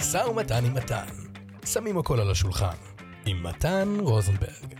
[0.00, 1.06] משא ומתן עם מתן.
[1.66, 2.76] שמים הכל על השולחן.
[3.26, 4.74] עם מתן רוזנברג.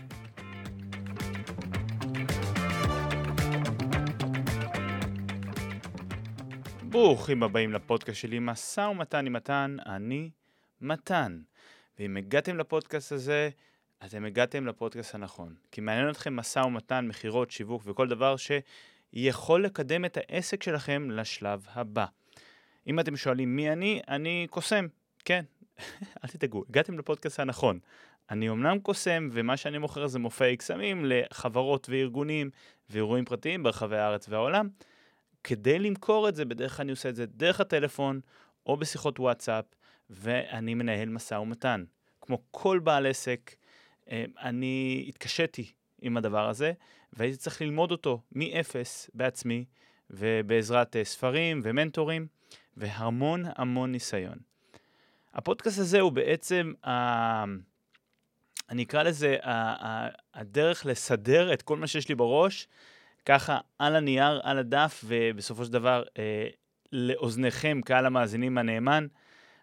[6.83, 10.29] ברוכים הבאים לפודקאסט שלי, משא ומתן עם מתן, אני
[10.81, 11.41] מתן.
[11.99, 13.49] ואם הגעתם לפודקאסט הזה,
[14.05, 15.55] אתם הגעתם לפודקאסט הנכון.
[15.71, 21.67] כי מעניין אתכם משא ומתן, מכירות, שיווק וכל דבר שיכול לקדם את העסק שלכם לשלב
[21.73, 22.05] הבא.
[22.87, 24.87] אם אתם שואלים מי אני, אני קוסם,
[25.25, 25.45] כן.
[26.23, 27.79] אל תדאגו, הגעתם לפודקאסט הנכון.
[28.29, 32.49] אני אמנם קוסם, ומה שאני מוכר זה מופעי קסמים לחברות וארגונים
[32.89, 34.69] ואירועים פרטיים ברחבי הארץ והעולם.
[35.43, 38.19] כדי למכור את זה, בדרך כלל אני עושה את זה דרך הטלפון
[38.65, 39.65] או בשיחות וואטסאפ,
[40.09, 41.83] ואני מנהל משא ומתן.
[42.21, 43.55] כמו כל בעל עסק,
[44.11, 46.73] אה, אני התקשיתי עם הדבר הזה,
[47.13, 49.65] והייתי צריך ללמוד אותו מאפס בעצמי,
[50.09, 52.27] ובעזרת אה, ספרים ומנטורים,
[52.77, 54.50] והמון המון ניסיון.
[55.33, 57.43] הפודקאסט הזה הוא בעצם, ה...
[58.69, 59.37] אני אקרא לזה,
[60.33, 62.67] הדרך לסדר את כל מה שיש לי בראש,
[63.25, 66.47] ככה על הנייר, על הדף, ובסופו של דבר אה,
[66.91, 69.07] לאוזניכם, קהל המאזינים הנאמן.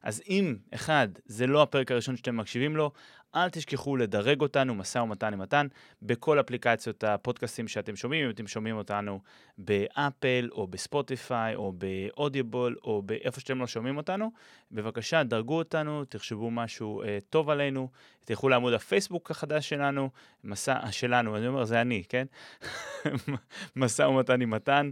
[0.08, 2.90] אז אם, אחד, זה לא הפרק הראשון שאתם מקשיבים לו,
[3.34, 5.66] אל תשכחו לדרג אותנו, משא ומתן עם מתן,
[6.02, 9.20] בכל אפליקציות הפודקאסטים שאתם שומעים, אם אתם שומעים אותנו
[9.58, 14.30] באפל, או בספוטיפיי, או באודיובול, או באיפה שאתם לא שומעים אותנו,
[14.72, 17.88] בבקשה, דרגו אותנו, תחשבו משהו אה, טוב עלינו,
[18.24, 20.10] תלכו לעמוד הפייסבוק החדש שלנו,
[20.44, 22.26] מסע, שלנו, אני אומר, זה אני, כן?
[23.76, 24.90] משא ומתן עם מתן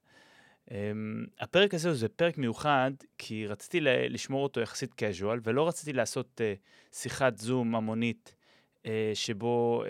[0.68, 0.72] Um,
[1.40, 6.42] הפרק הזה זה פרק מיוחד, כי רציתי לשמור אותו יחסית casual, ולא רציתי לעשות uh,
[6.96, 8.34] שיחת זום המונית,
[8.82, 9.88] uh, שבו, uh,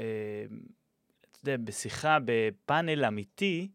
[1.31, 3.69] אתה יודע, בשיחה, בפאנל אמיתי,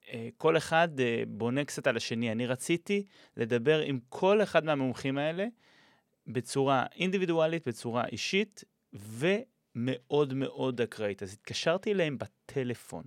[0.00, 0.04] uh,
[0.36, 2.32] כל אחד uh, בונה קצת על השני.
[2.32, 3.06] אני רציתי
[3.36, 5.46] לדבר עם כל אחד מהמומחים האלה
[6.26, 11.22] בצורה אינדיבידואלית, בצורה אישית, ומאוד מאוד אקראית.
[11.22, 13.04] אז התקשרתי אליהם בטלפון.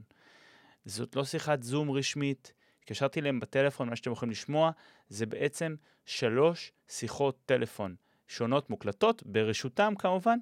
[0.85, 2.53] זאת לא שיחת זום רשמית.
[2.79, 4.71] התקשרתי אליהם בטלפון, מה שאתם יכולים לשמוע
[5.09, 5.75] זה בעצם
[6.05, 7.95] שלוש שיחות טלפון
[8.27, 10.37] שונות מוקלטות, ברשותם כמובן.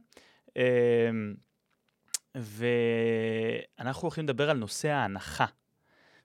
[0.56, 1.36] אמ,
[2.36, 5.46] ואנחנו הולכים לדבר על נושא ההנחה.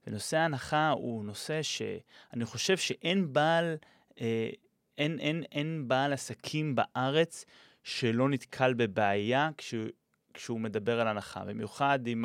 [0.06, 3.76] ונושא ההנחה הוא נושא שאני חושב שאין בעל,
[4.20, 4.50] אה,
[4.98, 7.44] אין, אין, אין בעל עסקים בארץ
[7.88, 9.87] שלא נתקל בבעיה כשהוא,
[10.34, 11.44] כשהוא מדבר על הנחה.
[11.44, 12.25] במיוחד עם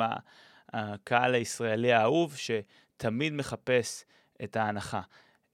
[0.72, 2.50] הקהל הישראלי האהוב, ש...
[2.96, 4.04] תמיד מחפש
[4.44, 5.00] את ההנחה.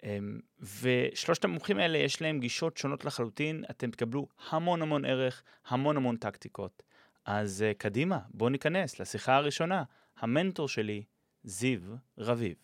[0.03, 0.41] אמ,
[0.81, 6.17] ושלושת המומחים האלה יש להם גישות שונות לחלוטין, אתם תקבלו המון המון ערך, המון המון
[6.17, 6.83] טקטיקות.
[7.25, 9.83] אז uh, קדימה, בואו ניכנס לשיחה הראשונה.
[10.19, 11.03] המנטור שלי,
[11.45, 11.81] זיו
[12.19, 12.55] רביב.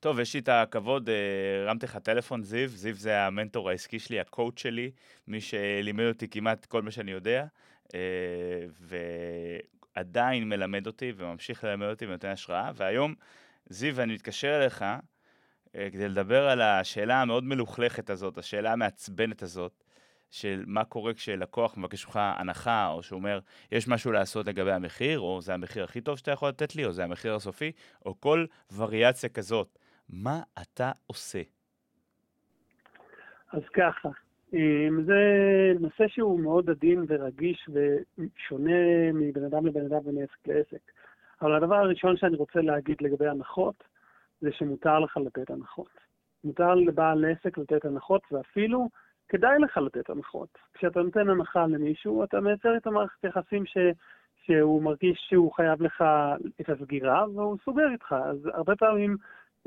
[0.00, 1.14] טוב, יש לי את הכבוד, אה,
[1.62, 4.90] הרמתי לך טלפון, זיו, זיו זה המנטור העסקי שלי, הקואוצ' שלי,
[5.28, 7.46] מי שלימד אותי כמעט כל מה שאני יודע,
[7.94, 8.00] אה,
[9.96, 13.14] ועדיין מלמד אותי וממשיך ללמד אותי ונותן השראה, והיום
[13.68, 14.82] זיו, אני מתקשר אליך
[15.74, 19.84] אה, כדי לדבר על השאלה המאוד מלוכלכת הזאת, השאלה המעצבנת הזאת,
[20.30, 23.40] של מה קורה כשלקוח מבקש ממך הנחה, או שהוא אומר,
[23.72, 26.92] יש משהו לעשות לגבי המחיר, או זה המחיר הכי טוב שאתה יכול לתת לי, או
[26.92, 27.72] זה המחיר הסופי,
[28.06, 29.78] או כל וריאציה כזאת.
[30.10, 31.42] מה אתה עושה?
[33.52, 34.08] אז ככה,
[34.54, 35.22] אה, זה
[35.80, 40.92] נושא שהוא מאוד עדין ורגיש ושונה מבן אדם לבן אדם ומעסק לעסק.
[41.42, 43.84] אבל הדבר הראשון שאני רוצה להגיד לגבי הנחות,
[44.40, 45.90] זה שמותר לך לתת הנחות.
[46.44, 48.88] מותר לבעל עסק לתת הנחות, ואפילו
[49.28, 50.58] כדאי לך לתת הנחות.
[50.74, 53.76] כשאתה נותן הנחה למישהו, אתה מייצר את המערכת יחסים ש...
[54.44, 56.04] שהוא מרגיש שהוא חייב לך
[56.60, 58.14] את הסגירה, והוא סוגר איתך.
[58.24, 59.16] אז הרבה פעמים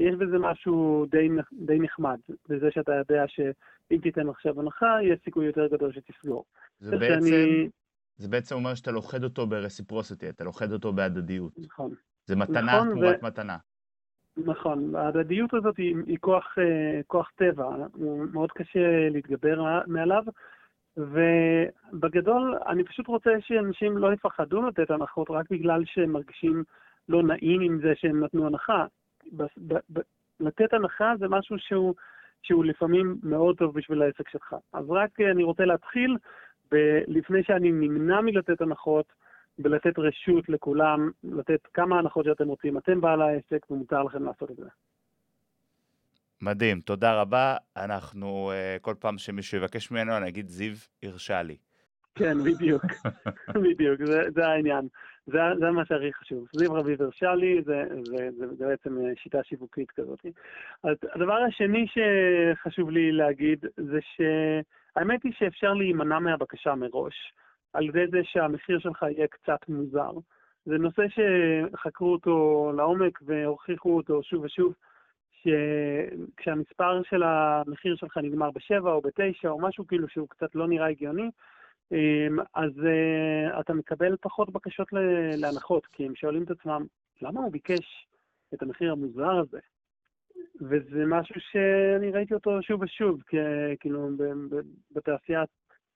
[0.01, 2.19] יש בזה משהו די, די נחמד,
[2.49, 6.45] בזה שאתה יודע שאם תיתן עכשיו הנחה, יש סיכוי יותר גדול שתסגור.
[6.79, 7.25] זה בעצם...
[7.27, 7.69] שאני...
[8.17, 11.51] זה בעצם אומר שאתה לוכד אותו ברסיפרוסיטי, אתה לוכד אותו בהדדיות.
[11.57, 11.93] נכון.
[12.25, 13.25] זה מתנה נכון, תמורת ו...
[13.25, 13.57] מתנה.
[14.37, 20.23] נכון, ההדדיות הזאת היא, היא כוח, אה, כוח טבע, הוא מאוד קשה להתגבר מעליו,
[20.97, 26.63] ובגדול אני פשוט רוצה שאנשים לא יפחדו לתת הנחות רק בגלל שהם מרגישים
[27.09, 28.85] לא נעים עם זה שהם נתנו הנחה.
[29.31, 29.99] ב, ב, ב,
[30.39, 31.95] לתת הנחה זה משהו שהוא,
[32.43, 34.55] שהוא לפעמים מאוד טוב בשביל העסק שלך.
[34.73, 36.17] אז רק אני רוצה להתחיל
[36.71, 39.13] ולפני שאני נמנע מלתת הנחות,
[39.59, 42.77] ולתת רשות לכולם, לתת כמה הנחות שאתם רוצים.
[42.77, 44.69] אתם בעל העסק ומותר לכם לעשות את זה.
[46.41, 47.57] מדהים, תודה רבה.
[47.77, 50.73] אנחנו, uh, כל פעם שמישהו יבקש ממנו, אני אגיד, זיו
[51.03, 51.57] הרשה לי.
[52.15, 52.83] כן, בדיוק,
[53.63, 54.87] בדיוק, זה, זה העניין.
[55.25, 56.47] זה, זה מה שהכי חשוב.
[56.55, 60.25] סביב רבי ורשלי זה, זה, זה, זה בעצם שיטה שיווקית כזאת.
[60.83, 67.33] הדבר השני שחשוב לי להגיד זה שהאמת היא שאפשר להימנע מהבקשה מראש,
[67.73, 70.11] על ידי זה שהמחיר שלך יהיה קצת מוזר.
[70.65, 74.73] זה נושא שחקרו אותו לעומק והוכיחו אותו שוב ושוב,
[75.41, 80.87] שכשהמספר של המחיר שלך נגמר בשבע או בתשע או משהו כאילו שהוא קצת לא נראה
[80.87, 81.29] הגיוני,
[82.53, 84.87] אז uh, אתה מקבל פחות בקשות
[85.37, 86.85] להנחות, כי הם שואלים את עצמם,
[87.21, 88.07] למה הוא ביקש
[88.53, 89.59] את המחיר המוזר הזה?
[90.61, 93.21] וזה משהו שאני ראיתי אותו שוב ושוב,
[93.79, 94.09] כאילו
[94.91, 95.49] בתעשיית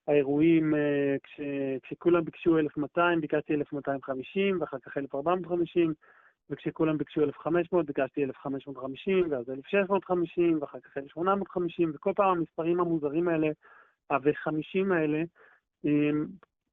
[0.08, 1.40] האירועים, אה, כש,
[1.82, 5.94] כשכולם ביקשו 1,200, ביקשתי 1,250, ואחר כך 1,450,
[6.50, 13.48] וכשכולם ביקשו 1,500, ביקשתי 1,550, ואז 1,650, ואחר כך 1,850, וכל פעם המספרים המוזרים האלה,
[14.10, 15.22] ו-50 האלה,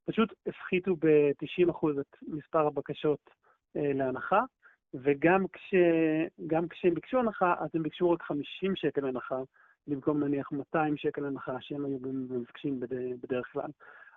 [0.05, 3.29] פשוט הפחיתו ב-90% את מספר הבקשות
[3.77, 4.41] אה, להנחה,
[4.93, 5.73] וגם כש,
[6.69, 9.39] כשהם ביקשו הנחה, אז הם ביקשו רק 50 שקל הנחה,
[9.87, 11.97] במקום נניח 200 שקל הנחה שהם היו
[12.29, 12.79] מבקשים
[13.21, 13.69] בדרך כלל.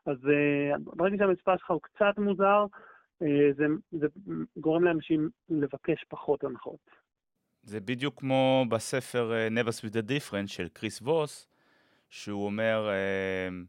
[0.07, 2.67] אז אה, ברגע שהמספר שלך הוא קצת מוזר,
[3.23, 4.07] אה, זה, זה
[4.57, 6.91] גורם לאנשים לבקש פחות הנחות.
[7.63, 11.49] זה בדיוק כמו בספר Never With the Difference של קריס ווס,
[12.11, 13.65] שהוא אומר, אמ,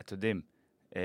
[0.00, 0.40] אתם יודעים,
[0.96, 1.00] אמ,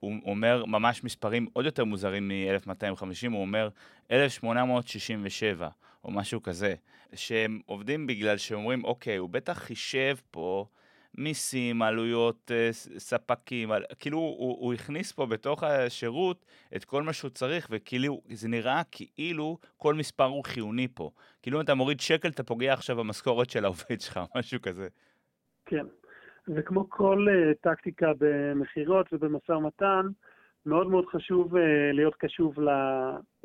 [0.00, 3.68] הוא אומר ממש מספרים עוד יותר מוזרים מ-1250, הוא אומר
[4.10, 5.68] 1867,
[6.04, 6.74] או משהו כזה,
[7.14, 10.66] שהם עובדים בגלל שאומרים, אוקיי, הוא בטח חישב פה
[11.14, 12.68] מיסים, עלויות אה,
[12.98, 16.46] ספקים, כאילו הוא, הוא הכניס פה בתוך השירות
[16.76, 21.10] את כל מה שהוא צריך, וכאילו זה נראה כאילו כל מספר הוא חיוני פה.
[21.42, 24.88] כאילו אם אתה מוריד שקל, אתה פוגע עכשיו במשכורת של העובד שלך, משהו כזה.
[25.66, 25.86] כן.
[26.54, 30.06] וכמו כל uh, טקטיקה במכירות ובמשא ומתן,
[30.66, 31.60] מאוד מאוד חשוב uh,
[31.92, 32.54] להיות קשוב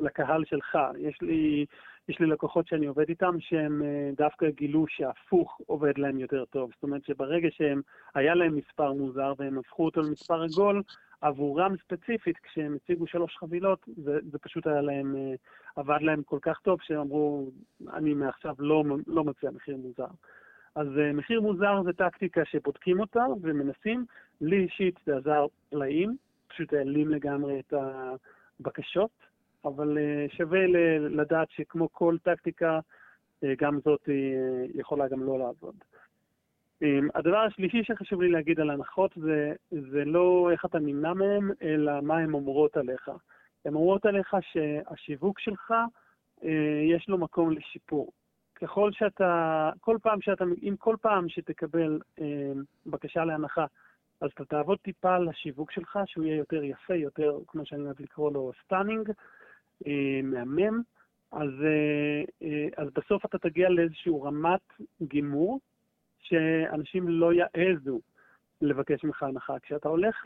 [0.00, 0.78] לקהל שלך.
[0.98, 1.66] יש לי,
[2.08, 6.70] יש לי לקוחות שאני עובד איתם שהם uh, דווקא גילו שהפוך עובד להם יותר טוב.
[6.74, 7.80] זאת אומרת שברגע שהם,
[8.14, 10.82] היה להם מספר מוזר והם הפכו אותו למספר עגול,
[11.20, 15.16] עבורם ספציפית, כשהם הציגו שלוש חבילות, זה, זה פשוט היה להם,
[15.76, 17.50] עבד להם כל כך טוב, שהם אמרו,
[17.92, 20.06] אני מעכשיו לא, לא מציע מחיר מוזר.
[20.76, 24.04] אז uh, מחיר מוזר זה טקטיקה שבודקים אותה ומנסים.
[24.40, 26.16] לי אישית זה עזר פלאים,
[26.48, 27.74] פשוט העלים לגמרי את
[28.60, 29.10] הבקשות,
[29.64, 30.66] אבל uh, שווה
[30.98, 34.08] לדעת שכמו כל טקטיקה, uh, גם זאת
[34.74, 35.74] יכולה גם לא לעבוד.
[36.84, 41.50] Um, הדבר השלישי שחשוב לי להגיד על הנחות זה, זה לא איך אתה נמנע מהם,
[41.62, 43.10] אלא מה הן אומרות עליך.
[43.64, 45.74] הן אומרות עליך שהשיווק שלך,
[46.82, 48.12] יש לו מקום לשיפור.
[48.60, 52.52] ככל שאתה, כל פעם שאתה, אם כל פעם שתקבל אה,
[52.86, 53.66] בקשה להנחה,
[54.20, 58.00] אז אתה תעבוד טיפה על השיווק שלך, שהוא יהיה יותר יפה, יותר, כמו שאני אוהב
[58.00, 59.10] לקרוא לו, stunning,
[59.86, 60.82] אה, מהמם,
[61.32, 65.60] אז, אה, אה, אז בסוף אתה תגיע לאיזושהי רמת גימור,
[66.18, 68.00] שאנשים לא יעזו
[68.60, 69.58] לבקש ממך הנחה.
[69.58, 70.22] כשאתה הולך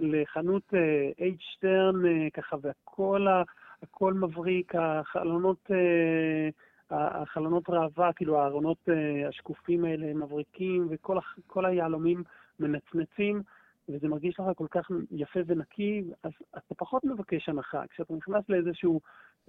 [0.00, 0.74] לחנות
[1.18, 5.70] אייג' אה, שטרן אה, ככה, והכל מבריק, החלונות...
[5.70, 6.48] אה,
[6.90, 12.22] החלונות ראווה, כאילו הארונות אה, השקופים האלה הם מבריקים, וכל היהלומים
[12.60, 13.42] מנצנצים,
[13.88, 17.86] וזה מרגיש לך כל כך יפה ונקי, אז אתה פחות מבקש הנחה.
[17.86, 19.00] כשאתה נכנס לאיזשהו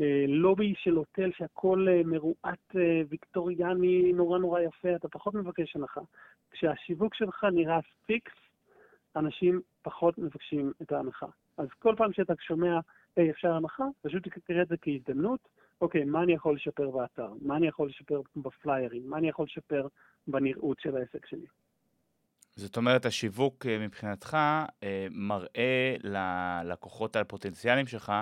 [0.02, 5.76] אה, לובי של הוטל שהכל אה, מרועט אה, ויקטוריאני, נורא נורא יפה, אתה פחות מבקש
[5.76, 6.02] הנחה.
[6.52, 8.34] כשהשיווק שלך נראה פיקס,
[9.16, 11.26] אנשים פחות מבקשים את ההנחה.
[11.58, 12.80] אז כל פעם שאתה שומע,
[13.16, 15.40] היי, אפשר הנחה, פשוט תראה את זה כהזדמנות.
[15.82, 17.28] אוקיי, מה אני יכול לשפר באתר?
[17.42, 19.10] מה אני יכול לשפר בפליירים?
[19.10, 19.88] מה אני יכול לשפר
[20.28, 21.46] בנראות של העסק שלי?
[22.56, 24.38] זאת אומרת, השיווק אה, מבחינתך
[24.84, 28.14] אה, מראה ללקוחות הפוטנציאליים שלך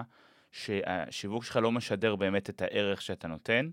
[0.51, 3.69] שהשיווק שלך לא משדר באמת את הערך שאתה נותן,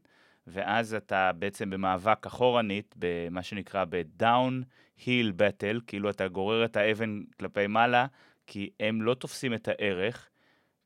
[0.46, 4.64] ואז אתה בעצם במאבק אחורנית, במה שנקרא ב-down
[5.00, 8.06] hill battle, כאילו אתה גורר את האבן כלפי מעלה,
[8.46, 10.30] כי הם לא תופסים את הערך,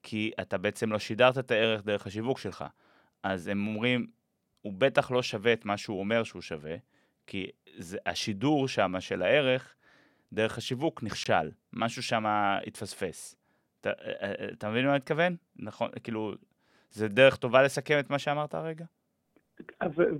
[0.02, 2.64] כי אתה בעצם לא שידרת את הערך דרך השיווק שלך.
[3.22, 4.06] אז הם אומרים,
[4.62, 6.76] הוא בטח לא שווה את מה שהוא אומר שהוא שווה,
[7.26, 9.74] כי זה, השידור שם של הערך,
[10.32, 12.24] דרך השיווק נכשל, משהו שם
[12.66, 13.36] התפספס.
[13.80, 15.36] אתה, אה, אה, אתה מבין מה אני מתכוון?
[15.56, 16.34] נכון, כאילו,
[16.90, 18.84] זה דרך טובה לסכם את מה שאמרת הרגע?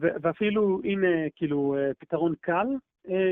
[0.01, 2.67] ואפילו, הנה, כאילו, אה, פתרון קל,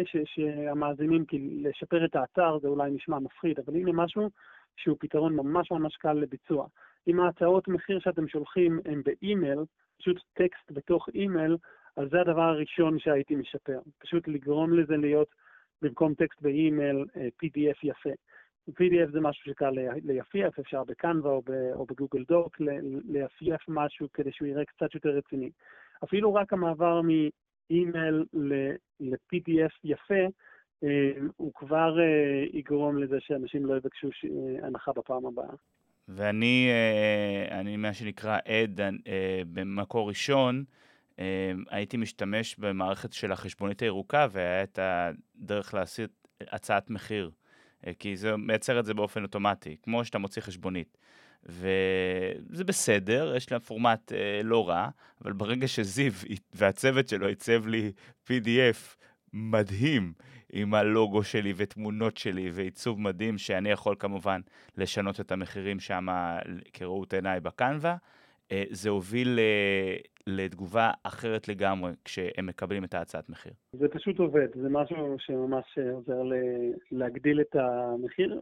[0.05, 4.31] ש, שהמאזינים, כאילו, לשפר את האתר, זה אולי נשמע מפחיד, אבל הנה משהו
[4.77, 6.67] שהוא פתרון ממש ממש קל לביצוע.
[7.07, 9.59] אם ההצעות מחיר שאתם שולחים הן באימייל,
[9.99, 11.57] פשוט טקסט בתוך אימייל,
[11.97, 13.81] אז זה הדבר הראשון שהייתי משפר.
[13.99, 15.29] פשוט לגרום לזה להיות
[15.83, 18.11] במקום טקסט באימייל, PDF יפה.
[18.71, 19.71] PDF זה משהו שקל
[20.05, 21.43] ליפייף, אפשר בקנווה או,
[21.75, 22.57] או בגוגל דוק
[23.09, 25.51] ליפייף משהו כדי שהוא יראה קצת יותר רציני.
[26.05, 28.25] אפילו רק המעבר מאימייל
[29.01, 30.25] ל-PDF יפה,
[30.85, 34.09] אה, הוא כבר אה, יגרום לזה שאנשים לא יבקשו
[34.63, 35.55] הנחה בפעם הבאה.
[36.09, 38.81] ואני, אה, אני מה שנקרא עד
[39.53, 40.65] במקור ראשון,
[41.71, 46.09] הייתי משתמש במערכת של החשבונית הירוקה, והיה את הדרך להסיר
[46.41, 47.31] הצעת מחיר.
[47.87, 50.99] אה, כי זה מייצר את זה באופן אוטומטי, כמו שאתה מוציא חשבונית.
[51.45, 54.89] וזה בסדר, יש לה פורמט אה, לא רע,
[55.23, 56.13] אבל ברגע שזיו
[56.55, 57.93] והצוות שלו עיצב לי
[58.29, 58.97] PDF
[59.37, 60.13] מדהים
[60.53, 64.41] עם הלוגו שלי ותמונות שלי ועיצוב מדהים, שאני יכול כמובן
[64.77, 66.07] לשנות את המחירים שם
[66.73, 67.97] כראות עיניי בקנווה,
[68.53, 73.53] אה, זה הוביל אה, לתגובה אחרת לגמרי כשהם מקבלים את ההצעת מחיר.
[73.73, 76.23] זה פשוט עובד, זה משהו שממש עוזר
[76.93, 78.41] להגדיל את המחיר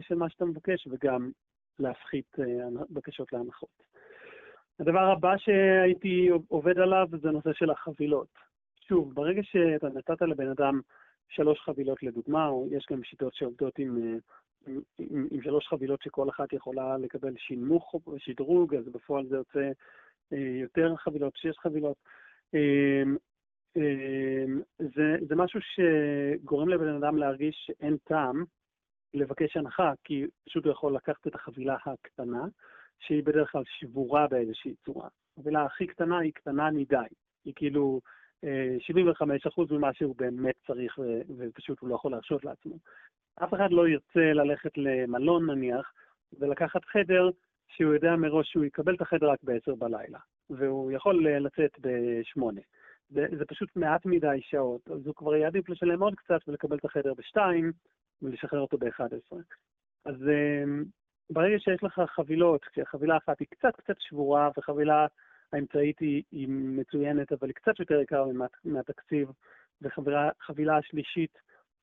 [0.00, 1.30] של מה שאתה מבקש וגם
[1.78, 2.44] להפחית אה,
[2.90, 3.82] בקשות להנחות.
[4.80, 8.53] הדבר הבא שהייתי עובד עליו זה נושא של החבילות.
[8.88, 10.80] שוב, ברגע שאתה נתת לבן אדם
[11.28, 14.18] שלוש חבילות לדוגמה, או יש גם שיטות שעובדות עם
[14.66, 19.70] עם, עם שלוש חבילות שכל אחת יכולה לקבל שינמוך או שדרוג, אז בפועל זה יוצא
[20.32, 21.96] אה, יותר חבילות, שש חבילות.
[22.54, 23.16] אמ,
[23.76, 28.44] אמ, זה, זה משהו שגורם לבן אדם להרגיש שאין טעם
[29.14, 32.44] לבקש הנחה, כי פשוט הוא יכול לקחת את החבילה הקטנה,
[32.98, 35.08] שהיא בדרך כלל שבורה באיזושהי צורה.
[35.32, 36.96] החבילה הכי קטנה היא קטנה מדי,
[37.44, 38.00] היא כאילו
[38.42, 40.98] 75% אה, ממה שהוא באמת צריך,
[41.38, 42.74] ופשוט הוא לא יכול להרשות לעצמו.
[43.44, 45.92] אף אחד לא ירצה ללכת למלון נניח,
[46.38, 47.30] ולקחת חדר
[47.68, 50.18] שהוא יודע מראש שהוא יקבל את החדר רק ב-10 בלילה,
[50.50, 52.42] והוא יכול לצאת ב-8.
[53.10, 57.14] זה פשוט מעט מדי שעות, אז הוא כבר יעדיף לשלם עוד קצת ולקבל את החדר
[57.14, 57.38] ב-2
[58.22, 59.36] ולשחרר אותו ב-11.
[60.04, 60.84] אז אמ,
[61.30, 65.06] ברגע שיש לך חבילות, כשחבילה אחת היא קצת קצת שבורה וחבילה
[65.54, 68.24] האמצעית היא, היא מצוינת, אבל היא קצת יותר יקרה
[68.64, 69.28] מהתקציב,
[69.82, 71.38] וחבילה השלישית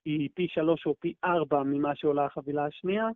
[0.06, 3.08] היא פי שלוש או פי ארבע ממה שעולה החבילה השנייה,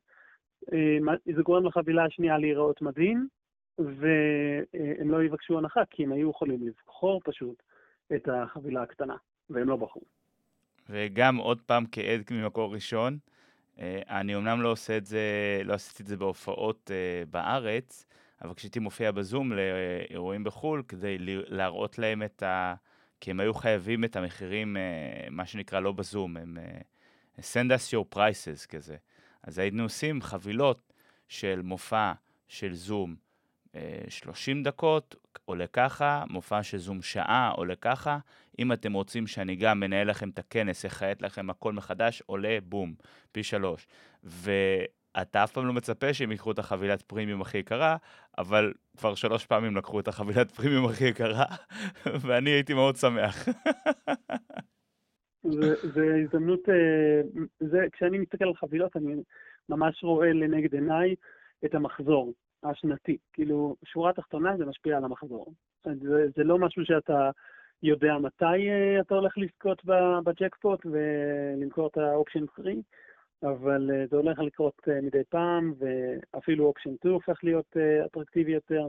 [0.74, 0.98] אה,
[1.36, 3.28] זה גורם לחבילה השנייה להיראות מדהים,
[3.78, 7.64] והם לא יבקשו הנחה, כי הם היו יכולים לבחור פשוט
[8.16, 9.16] את החבילה הקטנה,
[9.50, 10.02] והם לא בחרו.
[10.90, 13.18] וגם עוד פעם כעד ממקור ראשון,
[13.80, 15.22] אה, אני אמנם לא עושה את זה,
[15.66, 18.06] לא עשיתי את זה בהופעות אה, בארץ,
[18.46, 22.76] אבל כשהייתי מופיע בזום לאירועים בחו"ל, כדי להראות להם את ה...
[23.22, 26.80] כי הם היו חייבים את המחירים, אה, מה שנקרא, לא בזום, הם אה,
[27.40, 28.96] send us your prices כזה.
[29.44, 30.94] אז היינו עושים חבילות
[31.28, 32.12] של מופע
[32.48, 33.16] של זום
[34.10, 38.18] 30 אה, דקות, עולה ככה, מופע של זום שעה, עולה ככה.
[38.60, 42.94] אם אתם רוצים שאני גם מנהל לכם את הכנס, יחיית לכם הכל מחדש, עולה בום,
[43.32, 43.88] פי שלוש.
[45.22, 47.98] אתה אף פעם לא מצפה שהם ייקחו את החבילת פרימיום הכי יקרה,
[48.38, 51.46] אבל כבר שלוש פעמים לקחו את החבילת פרימיום הכי יקרה,
[52.22, 53.48] ואני הייתי מאוד שמח.
[55.94, 57.22] זה הזדמנות, אה,
[57.60, 59.16] זה, כשאני מסתכל על חבילות, אני
[59.70, 61.16] ממש רואה לנגד עיניי
[61.66, 63.18] את המחזור השנתי.
[63.34, 65.54] כאילו, שורה תחתונה זה משפיע על המחזור.
[65.84, 67.30] זה, זה לא משהו שאתה
[67.84, 69.82] יודע מתי אה, אתה הולך לזכות
[70.24, 72.82] בג'קפוט ולמכור את האופשן פרי.
[73.46, 78.52] אבל uh, זה הולך לקרות uh, מדי פעם, ואפילו אופשן 2 הופך להיות uh, אטרקטיבי
[78.52, 78.88] יותר,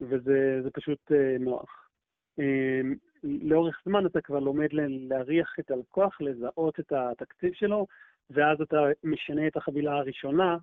[0.00, 1.86] וזה פשוט uh, נוח.
[3.24, 7.86] לאורך זמן אתה כבר לומד להריח את הלקוח, לזהות את התקציב שלו,
[8.30, 10.56] ואז אתה משנה את החבילה הראשונה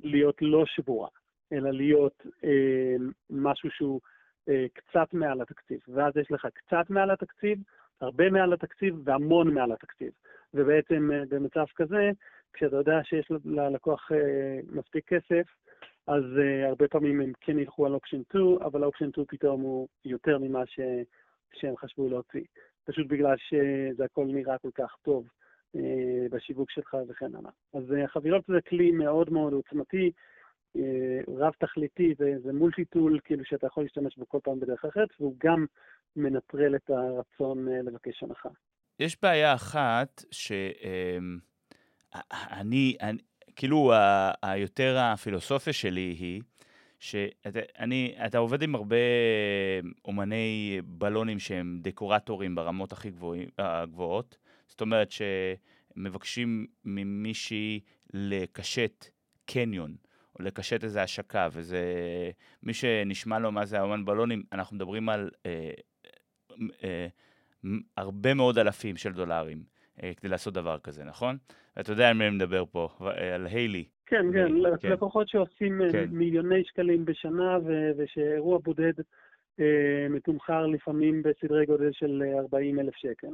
[0.00, 1.08] להיות לא שבורה,
[1.52, 4.00] אלא להיות uh, משהו שהוא
[4.50, 5.80] uh, קצת מעל התקציב.
[5.88, 7.58] ואז יש לך קצת מעל התקציב,
[8.00, 10.12] הרבה מעל התקציב והמון מעל התקציב.
[10.54, 12.10] ובעצם במצב כזה,
[12.54, 15.46] כשאתה יודע שיש ללקוח אה, מספיק כסף,
[16.06, 19.88] אז uh, הרבה פעמים הם כן ילכו על אופשן 2, אבל אופשן 2 פתאום הוא
[20.04, 20.80] יותר ממה ש...
[21.54, 22.44] שהם חשבו להוציא.
[22.84, 25.28] פשוט בגלל שזה הכל נראה כל כך טוב
[25.76, 25.80] uh,
[26.30, 27.50] בשיווק שלך וכן הלאה.
[27.74, 30.10] אז uh, חבילות זה כלי מאוד מאוד עוצמתי,
[31.28, 35.66] רב-תכליתי, זה מולטי טול, כאילו שאתה יכול להשתמש בו כל פעם בדרך אחרת, והוא גם
[36.16, 38.48] מנטרל את הרצון לבקש הנחה.
[39.00, 40.52] יש בעיה אחת, ש...
[42.32, 43.18] אני, אני
[43.56, 46.42] כאילו, ה, היותר הפילוסופיה שלי היא,
[47.00, 48.96] שאתה עובד עם הרבה
[50.04, 53.48] אומני בלונים שהם דקורטורים ברמות הכי גבוהים,
[53.90, 57.80] גבוהות, זאת אומרת שמבקשים ממישהי
[58.12, 59.06] לקשט
[59.44, 59.96] קניון,
[60.38, 61.82] או לקשט איזה השקה, וזה,
[62.62, 65.70] מי שנשמע לו מה זה האומן בלונים, אנחנו מדברים על אה,
[66.84, 67.06] אה,
[67.96, 69.73] הרבה מאוד אלפים של דולרים.
[70.16, 71.36] כדי לעשות דבר כזה, נכון?
[71.76, 72.88] ואתה יודע על מי אני מדבר פה,
[73.34, 73.84] על היילי.
[74.06, 74.48] כן, כן,
[74.80, 74.90] כן.
[74.92, 76.04] לקוחות שעושים כן.
[76.10, 77.58] מיליוני שקלים בשנה,
[77.96, 78.92] ושאירוע בודד
[79.60, 83.28] אה, מתומחר לפעמים בסדרי גודל של 40 אלף שקל.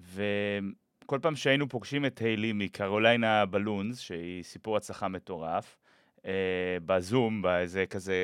[0.00, 5.78] וכל פעם שהיינו פוגשים את היילי מקרוליינה בלונס, שהיא סיפור הצלחה מטורף,
[6.26, 8.14] אה, בזום, באיזה כזה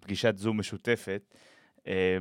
[0.00, 1.34] פגישת זום משותפת,
[1.86, 2.18] אה,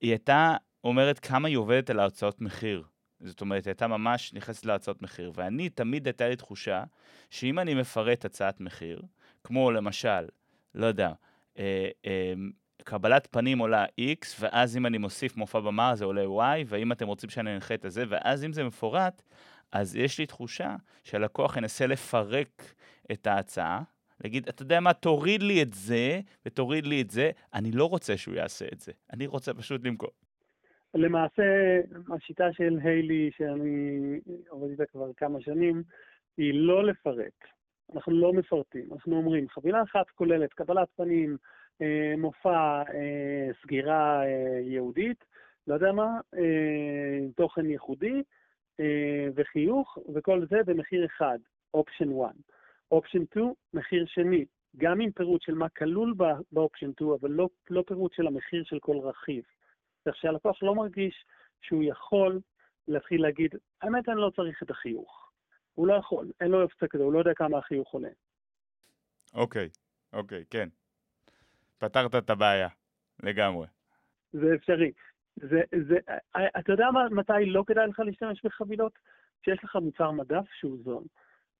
[0.00, 2.82] היא הייתה אומרת כמה היא עובדת על ההוצאות מחיר.
[3.20, 5.32] זאת אומרת, הייתה ממש נכנסת להצעות מחיר.
[5.34, 6.84] ואני, תמיד הייתה לי תחושה
[7.30, 9.02] שאם אני מפרט הצעת מחיר,
[9.44, 10.26] כמו למשל,
[10.74, 11.12] לא יודע,
[11.58, 12.32] אה, אה,
[12.84, 17.06] קבלת פנים עולה X, ואז אם אני מוסיף מופע במה זה עולה Y, ואם אתם
[17.06, 19.22] רוצים שאני אנחה את זה, ואז אם זה מפורט,
[19.72, 22.74] אז יש לי תחושה שהלקוח ינסה לפרק
[23.12, 23.82] את ההצעה,
[24.24, 28.16] להגיד, אתה יודע מה, תוריד לי את זה, ותוריד לי את זה, אני לא רוצה
[28.16, 30.23] שהוא יעשה את זה, אני רוצה פשוט למכור.
[30.94, 31.80] למעשה,
[32.14, 35.82] השיטה של היילי, שאני עובד איתה כבר כמה שנים,
[36.36, 37.38] היא לא לפרט.
[37.94, 38.88] אנחנו לא מפרטים.
[38.92, 41.36] אנחנו אומרים, חבילה אחת כוללת קבלת פנים,
[41.82, 45.24] אה, מופע, אה, סגירה אה, יהודית,
[45.66, 46.20] לא יודע מה,
[47.36, 48.22] תוכן ייחודי
[49.34, 51.38] וחיוך, וכל זה במחיר אחד,
[51.74, 52.34] אופשן 1.
[52.90, 54.44] אופשן 2, מחיר שני,
[54.76, 56.14] גם עם פירוט של מה כלול
[56.52, 59.44] באופשן 2, אבל לא, לא פירוט של המחיר של כל רכיב.
[60.08, 61.24] כך שהלקוח לא מרגיש
[61.62, 62.40] שהוא יכול
[62.88, 65.30] להתחיל להגיד, האמת אני לא צריך את החיוך.
[65.74, 68.08] הוא לא יכול, אין לו אופציה כזה, הוא לא יודע כמה החיוך עולה.
[69.34, 70.68] אוקיי, okay, אוקיי, okay, כן.
[71.78, 72.68] פתרת את הבעיה,
[73.22, 73.66] לגמרי.
[74.32, 74.92] זה אפשרי.
[75.36, 75.96] זה, זה,
[76.58, 78.98] אתה יודע מתי לא כדאי לך להשתמש בחבילות?
[79.42, 81.04] כשיש לך מוצר מדף שהוא זול.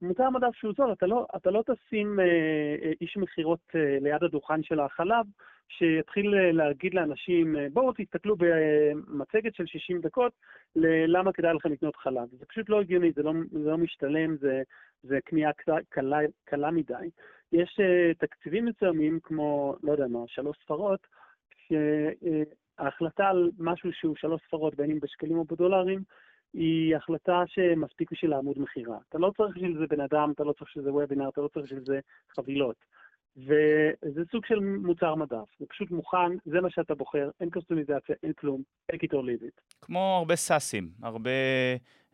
[0.02, 2.24] מוצר מדף שהוא זול, אתה לא, אתה לא תשים אה,
[2.82, 5.26] אה, איש מכירות אה, ליד הדוכן של החלב,
[5.68, 10.32] שיתחיל אה, להגיד לאנשים, אה, בואו תסתכלו במצגת של 60 דקות,
[11.06, 12.28] למה כדאי לכם לקנות חלב.
[12.38, 14.62] זה פשוט לא הגיוני, זה לא, זה לא משתלם, זה,
[15.02, 15.50] זה קנייה
[15.88, 17.10] קלה, קלה מדי.
[17.52, 21.06] יש uh, תקציבים מסוימים, כמו, לא יודע מה, שלוש ספרות,
[22.78, 26.02] שההחלטה על משהו שהוא שלוש ספרות, בין אם בשקלים או בדולרים,
[26.54, 28.96] היא החלטה שמספיק בשביל העמוד מכירה.
[29.08, 31.48] אתה לא צריך בשביל זה בן אדם, אתה לא צריך בשביל זה וובינר, אתה לא
[31.48, 32.00] צריך בשביל זה
[32.36, 32.76] חבילות.
[33.36, 38.32] וזה סוג של מוצר מדף, זה פשוט מוכן, זה מה שאתה בוחר, אין קוסטומיזציה, אין
[38.32, 38.62] כלום,
[38.92, 39.60] take it or leave it.
[39.82, 41.30] כמו הרבה סאסים, הרבה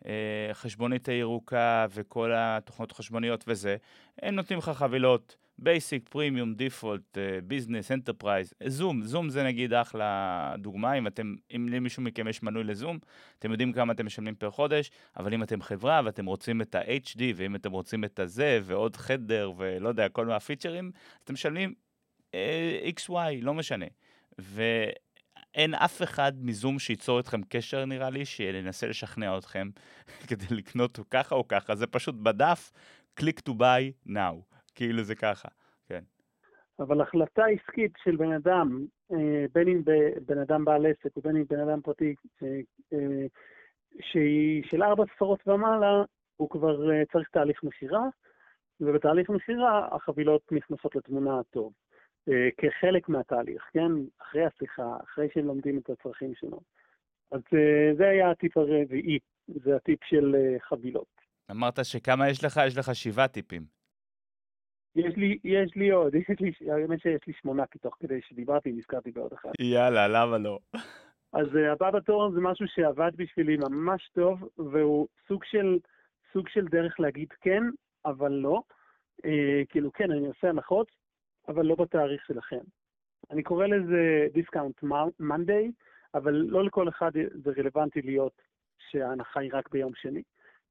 [0.06, 3.76] אה, חשבונית הירוקה וכל התוכנות החשבוניות וזה,
[4.22, 10.94] הם נותנים לך חבילות basic, premium, default, business, enterprise, זום, זום זה נגיד אחלה דוגמה,
[10.94, 12.98] אם אתם, אם למישהו מכם יש מנוי לזום,
[13.38, 17.20] אתם יודעים כמה אתם משלמים פר חודש, אבל אם אתם חברה ואתם רוצים את ה-HD,
[17.36, 20.90] ואם אתם רוצים את הזה, ועוד חדר, ולא יודע, כל מיני הפיצ'רים,
[21.24, 21.74] אתם משלמים
[22.34, 23.86] אה, XY, לא משנה.
[24.38, 29.70] ואין אף אחד מזום שייצור אתכם קשר, נראה לי, שינסה לשכנע אתכם
[30.28, 32.72] כדי לקנות ככה או ככה, זה פשוט בדף,
[33.20, 34.59] click to buy now.
[34.74, 35.48] כאילו זה ככה,
[35.86, 36.02] כן.
[36.80, 39.82] אבל החלטה עסקית של בן אדם, אה, בין אם
[40.26, 42.48] בן אדם בעל עסק ובין אם בן אדם פרטי, אה,
[42.92, 43.26] אה,
[44.00, 46.04] שהיא של ארבע ספרות ומעלה,
[46.36, 48.04] הוא כבר צריך תהליך מכירה,
[48.80, 51.72] ובתהליך מכירה החבילות נכנסות לתמונה הטוב.
[52.56, 53.92] כחלק מהתהליך, כן?
[54.22, 56.60] אחרי השיחה, אחרי שהם לומדים את הצרכים שלו.
[57.32, 57.40] אז
[57.98, 60.36] זה היה הטיפ הרביעי, זה הטיפ של
[60.68, 61.06] חבילות.
[61.50, 62.60] אמרת שכמה יש לך?
[62.66, 63.79] יש לך שבעה טיפים.
[64.96, 68.72] יש לי, יש לי עוד, יש לי, האמת שיש לי שמונה, כי תוך כדי שדיברתי
[68.72, 69.50] נזכרתי בעוד אחד.
[69.60, 70.58] יאללה, למה לא?
[71.32, 75.78] אז uh, הבא בתור זה משהו שעבד בשבילי ממש טוב, והוא סוג של,
[76.32, 77.62] סוג של דרך להגיד כן,
[78.04, 78.62] אבל לא.
[79.18, 80.90] Uh, כאילו, כן, אני עושה הנחות,
[81.48, 82.60] אבל לא בתאריך שלכם.
[83.30, 84.82] אני קורא לזה discount
[85.20, 85.70] Monday,
[86.14, 87.10] אבל לא לכל אחד
[87.44, 88.42] זה רלוונטי להיות
[88.90, 90.22] שההנחה היא רק ביום שני.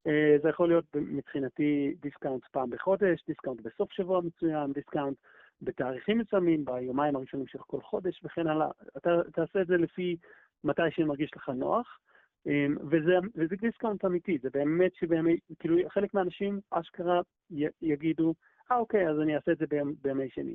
[0.06, 5.16] אה, זה יכול להיות מבחינתי discount פעם בחודש, discount בסוף שבוע מצוין, discount
[5.62, 8.70] בתאריכים מסוימים, ביומיים הראשונים של כל חודש וכן הלאה.
[8.96, 10.16] אתה תעשה את זה לפי
[10.64, 11.98] מתי שמרגיש לך נוח,
[12.46, 17.20] אה, וזה, וזה discount אמיתי, זה באמת שבאמת, כאילו חלק מהאנשים אשכרה
[17.82, 18.34] יגידו,
[18.70, 20.54] אה אוקיי, אז אני אעשה את זה בימי, בימי שני.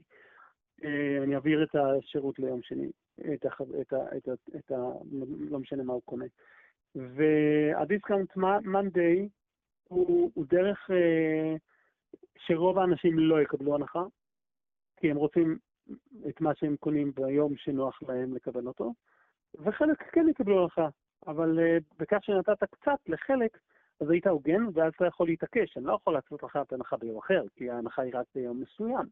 [0.83, 2.91] אה, אני אעביר את השירות ליום שני,
[3.33, 3.45] את
[4.71, 4.75] ה
[5.49, 6.25] לא משנה מה הוא קונה.
[6.95, 9.29] והדיסקאונט מנדיי
[9.87, 11.55] הוא, הוא דרך אה,
[12.37, 14.03] שרוב האנשים לא יקבלו הנחה,
[14.97, 15.57] כי הם רוצים
[16.29, 18.93] את מה שהם קונים ביום שנוח להם לקבל אותו,
[19.55, 20.87] וחלק כן יקבלו הנחה,
[21.27, 23.57] אבל אה, בכך שנתת קצת לחלק,
[24.01, 27.17] אז היית הוגן, ואז אתה יכול להתעקש, אני לא יכול לעשות לך את ההנחה ביום
[27.17, 29.05] אחר, כי ההנחה היא רק ביום מסוים.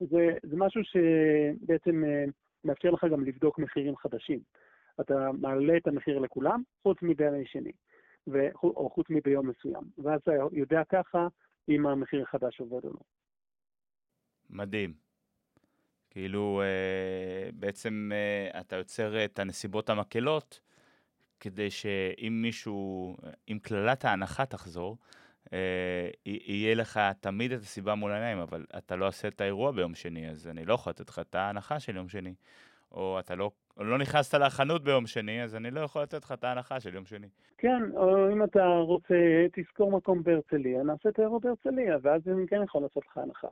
[0.00, 2.24] זה, זה משהו שבעצם אה,
[2.64, 4.40] מאפשר לך גם לבדוק מחירים חדשים.
[5.00, 7.72] אתה מעלה את המחיר לכולם, חוץ מבימי שני.
[8.62, 9.82] או חוץ מביום מסוים.
[9.98, 11.26] ואז אתה יודע ככה
[11.68, 13.00] אם המחיר החדש עובד או לא.
[14.50, 14.92] מדהים.
[16.10, 20.60] כאילו, אה, בעצם אה, אתה יוצר את הנסיבות המקלות,
[21.40, 23.16] כדי שאם מישהו,
[23.48, 24.98] אם קללת ההנחה תחזור,
[25.52, 29.94] אה, יהיה לך תמיד את הסיבה מול העיניים, אבל אתה לא עושה את האירוע ביום
[29.94, 32.34] שני, אז אני לא יכול לתת לך את ההנחה של יום שני.
[32.94, 36.32] או אתה לא, או לא נכנסת לחנות ביום שני, אז אני לא יכול לתת לך
[36.32, 37.26] את ההנחה של יום שני.
[37.58, 42.62] כן, או אם אתה רוצה, תזכור מקום בהרצליה, נעשה את האירוע בהרצליה, ואז אני כן
[42.64, 43.48] יכול לעשות לך הנחה.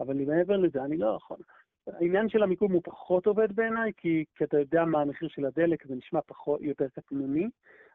[0.00, 1.36] אבל מעבר לזה אני לא יכול.
[1.86, 5.86] העניין של המיקום הוא פחות עובד בעיניי, כי, כי אתה יודע מה המחיר של הדלק,
[5.86, 7.48] זה נשמע פחות, יותר קטנוני.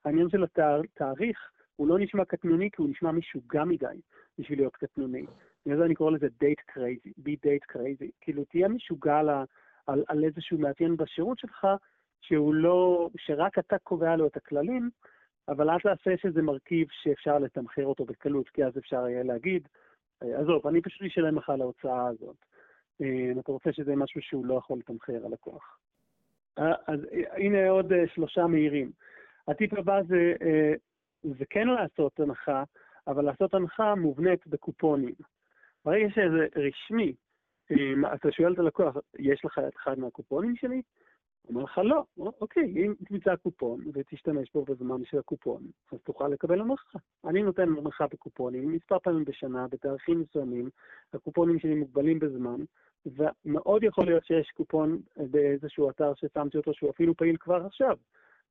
[0.06, 4.02] העניין של התאריך הוא לא נשמע קטנוני, כי הוא נשמע משוגע מדי
[4.40, 5.26] בשביל להיות קטנוני.
[5.66, 8.12] בגלל זה אני קורא לזה date crazy, be date crazy.
[8.22, 9.22] כאילו, תהיה משוגע
[9.88, 11.68] על, על, על איזשהו מאפיין בשירות שלך,
[12.22, 14.90] שהוא לא, שרק אתה קובע לו את הכללים,
[15.48, 19.68] אבל אל תעשה שזה מרכיב שאפשר לתמחר אותו בקלות, כי אז אפשר יהיה להגיד,
[20.22, 22.36] עזוב, אני פשוט אשלם לך על ההוצאה הזאת.
[23.02, 25.80] אה, אם אתה רוצה שזה משהו שהוא לא יכול לתמחר הלקוח.
[26.60, 28.92] אה, אז אה, הנה עוד שלושה מהירים.
[29.48, 30.34] הטיפ הבא זה,
[31.24, 32.64] זה כן לעשות הנחה,
[33.08, 35.14] אבל לעשות הנחה מובנית בקופונים.
[35.86, 37.14] ברגע שזה רשמי,
[38.14, 40.82] אתה שואל את הלקוח, יש לך את אחד מהקופונים שלי?
[41.44, 46.28] הוא אומר לך לא, אוקיי, אם תמצא קופון ותשתמש בו בזמן של הקופון, אז תוכל
[46.28, 47.00] לקבל הנחה.
[47.26, 50.70] אני נותן הנחה בקופונים מספר פעמים בשנה, בתאריכים מסוימים,
[51.14, 52.60] הקופונים שלי מוגבלים בזמן,
[53.06, 57.98] ומאוד יכול להיות שיש קופון באיזשהו אתר ששמתי אותו שהוא אפילו פעיל כבר עכשיו.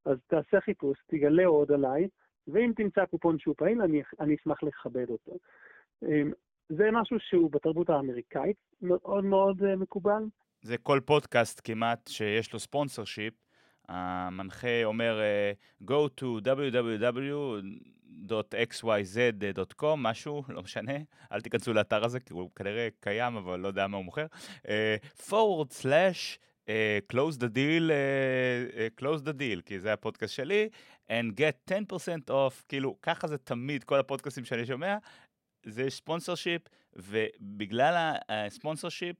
[0.04, 2.08] אז תעשה חיפוש, תגלה עוד עליי,
[2.48, 5.32] ואם תמצא קופון שהוא פעיל, אני, אני אשמח לכבד אותו.
[6.76, 10.22] זה משהו שהוא בתרבות האמריקאית מאוד מאוד אה, מקובל.
[10.62, 13.34] זה כל פודקאסט כמעט שיש לו ספונסר שיפ.
[13.88, 17.56] המנחה אומר uh, go to www.xyz.com,
[19.96, 20.92] משהו, לא משנה,
[21.32, 24.26] אל תיכנסו לאתר הזה, כי הוא כנראה קיים, אבל לא יודע מה הוא מוכר.
[24.62, 24.68] Uh,
[25.28, 26.70] forward slash uh,
[27.12, 27.92] close the deal, uh,
[28.76, 30.68] uh, close the deal, כי זה הפודקאסט שלי,
[31.08, 34.96] and get 10% off, כאילו, ככה זה תמיד, כל הפודקאסטים שאני שומע,
[35.66, 36.62] זה ספונסר שיפ,
[36.96, 39.16] ובגלל הספונסר שיפ,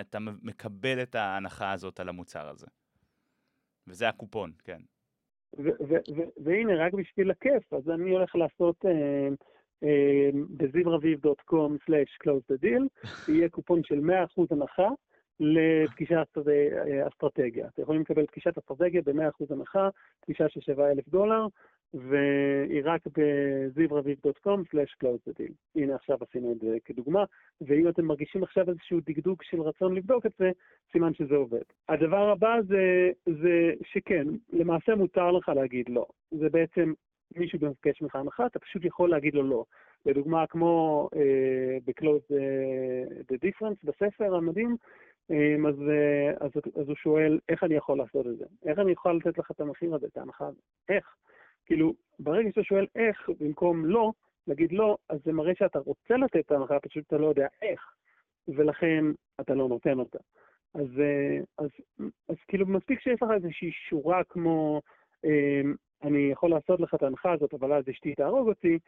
[0.00, 2.66] אתה מקבל את ההנחה הזאת על המוצר הזה.
[3.86, 4.80] וזה הקופון, כן.
[6.44, 9.28] והנה, רק בשביל הכיף, אז אני הולך לעשות אה,
[9.84, 12.84] אה, בזיברביב.com/close the deal,
[13.32, 14.02] יהיה קופון של 100%
[14.50, 14.88] הנחה
[15.40, 17.68] לפגישת אה, אסטרטגיה.
[17.68, 19.88] אתם יכולים לקבל פגישת אסטרטגיה ב-100% הנחה,
[20.20, 21.46] פגישה של 7,000 דולר,
[21.94, 25.30] והיא רק בזיברביב.com/close
[25.76, 27.24] הנה עכשיו עשינו את זה כדוגמה,
[27.60, 30.50] ואם אתם מרגישים עכשיו איזשהו דקדוק של רצון לבדוק את זה,
[30.92, 31.62] סימן שזה עובד.
[31.88, 36.06] הדבר הבא זה, זה שכן, למעשה מותר לך להגיד לא.
[36.30, 36.92] זה בעצם
[37.36, 39.64] מישהו מבקש ממך הנחה, אתה פשוט יכול להגיד לו לא.
[40.06, 41.18] לדוגמה, כמו uh,
[41.84, 44.76] ב-close uh, the difference בספר המדהים,
[45.32, 46.50] um, אז, uh, אז,
[46.80, 48.44] אז הוא שואל, איך אני יכול לעשות את זה?
[48.66, 50.62] איך אני יכול לתת לך את המחיר הזה, את ההנחה הזאת?
[50.88, 51.16] איך?
[51.66, 54.12] כאילו, ברגע שאתה שואל איך במקום לא,
[54.46, 57.80] להגיד לא, אז זה מראה שאתה רוצה לתת את ההנחה, פשוט אתה לא יודע איך,
[58.48, 59.04] ולכן
[59.40, 60.18] אתה לא נותן אותה.
[60.74, 61.68] אז, אה, אז,
[62.28, 64.82] אז כאילו מספיק שיש לך איזושהי שורה כמו,
[65.24, 65.60] אה,
[66.02, 68.78] אני יכול לעשות לך את ההנחה הזאת, אבל אז אשתי תהרוג אותי,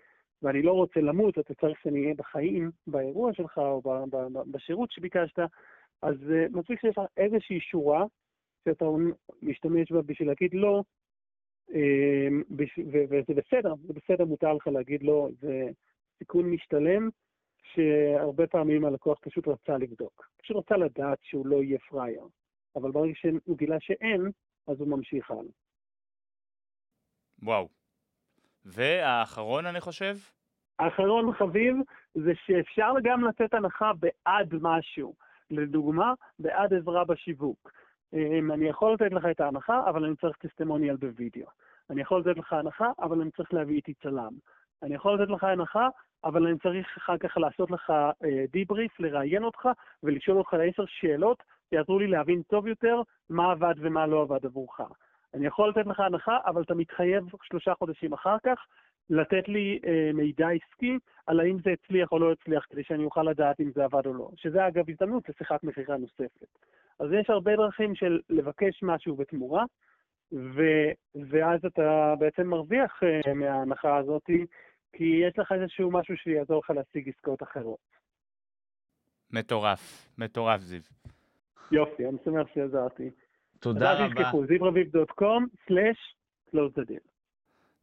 [0.43, 4.43] ואני לא רוצה למות, אתה צריך שאני אהיה בחיים, באירוע שלך או ב, ב, ב,
[4.51, 5.39] בשירות שביקשת,
[6.03, 8.05] אז אה, מספיק שיש לך איזושהי שורה
[8.65, 8.85] שאתה
[9.43, 10.83] משתמש בה בשביל להגיד לא,
[13.11, 15.65] וזה בסדר, זה בסדר, מותר לך להגיד לא, זה
[16.19, 17.09] סיכון משתלם,
[17.63, 20.29] שהרבה פעמים הלקוח פשוט רצה לבדוק.
[20.37, 22.27] פשוט רצה לדעת שהוא לא יהיה פראייר.
[22.77, 24.31] אבל ברגע שהוא גילה שאין,
[24.67, 25.43] אז הוא ממשיך הלאה.
[27.43, 27.69] וואו.
[28.65, 30.17] והאחרון, אני חושב?
[30.79, 31.77] האחרון חביב
[32.15, 35.15] זה שאפשר גם לתת הנחה בעד משהו.
[35.51, 37.73] לדוגמה, בעד עזרה בשיווק.
[38.55, 41.47] אני יכול לתת לך את ההנחה, אבל אני צריך טסטימוניאל בווידאו.
[41.91, 44.33] אני יכול לתת לך הנחה, אבל אני צריך להביא איתי צלם.
[44.83, 45.89] אני יכול לתת לך הנחה,
[46.25, 47.93] אבל אני צריך אחר כך לעשות לך
[48.53, 49.69] דיבריף, אה, לראיין אותך
[50.03, 54.81] ולשאול אותך עשר שאלות שיעזרו לי להבין טוב יותר מה עבד ומה לא עבד עבורך.
[55.35, 58.67] אני יכול לתת לך הנחה, אבל אתה מתחייב שלושה חודשים אחר כך
[59.11, 63.23] לתת לי אה, מידע עסקי על האם זה הצליח או לא הצליח, כדי שאני אוכל
[63.23, 64.29] לדעת אם זה עבד או לא.
[64.37, 66.49] שזה אגב הזדמנות לשיחת מכירה נוספת.
[66.99, 69.65] אז יש הרבה דרכים של לבקש משהו בתמורה,
[70.33, 70.63] ו,
[71.31, 74.23] ואז אתה בעצם מרוויח uh, מההנחה הזאת,
[74.93, 77.79] כי יש לך איזשהו משהו שיעזור לך להשיג עסקאות אחרות.
[79.31, 80.81] מטורף, מטורף זיו.
[81.73, 83.11] יופי, אני שמח שעזרתי.
[83.61, 84.05] תודה רבה.
[84.05, 87.05] אז אל תשכחו, זיברביב.com/close the deal.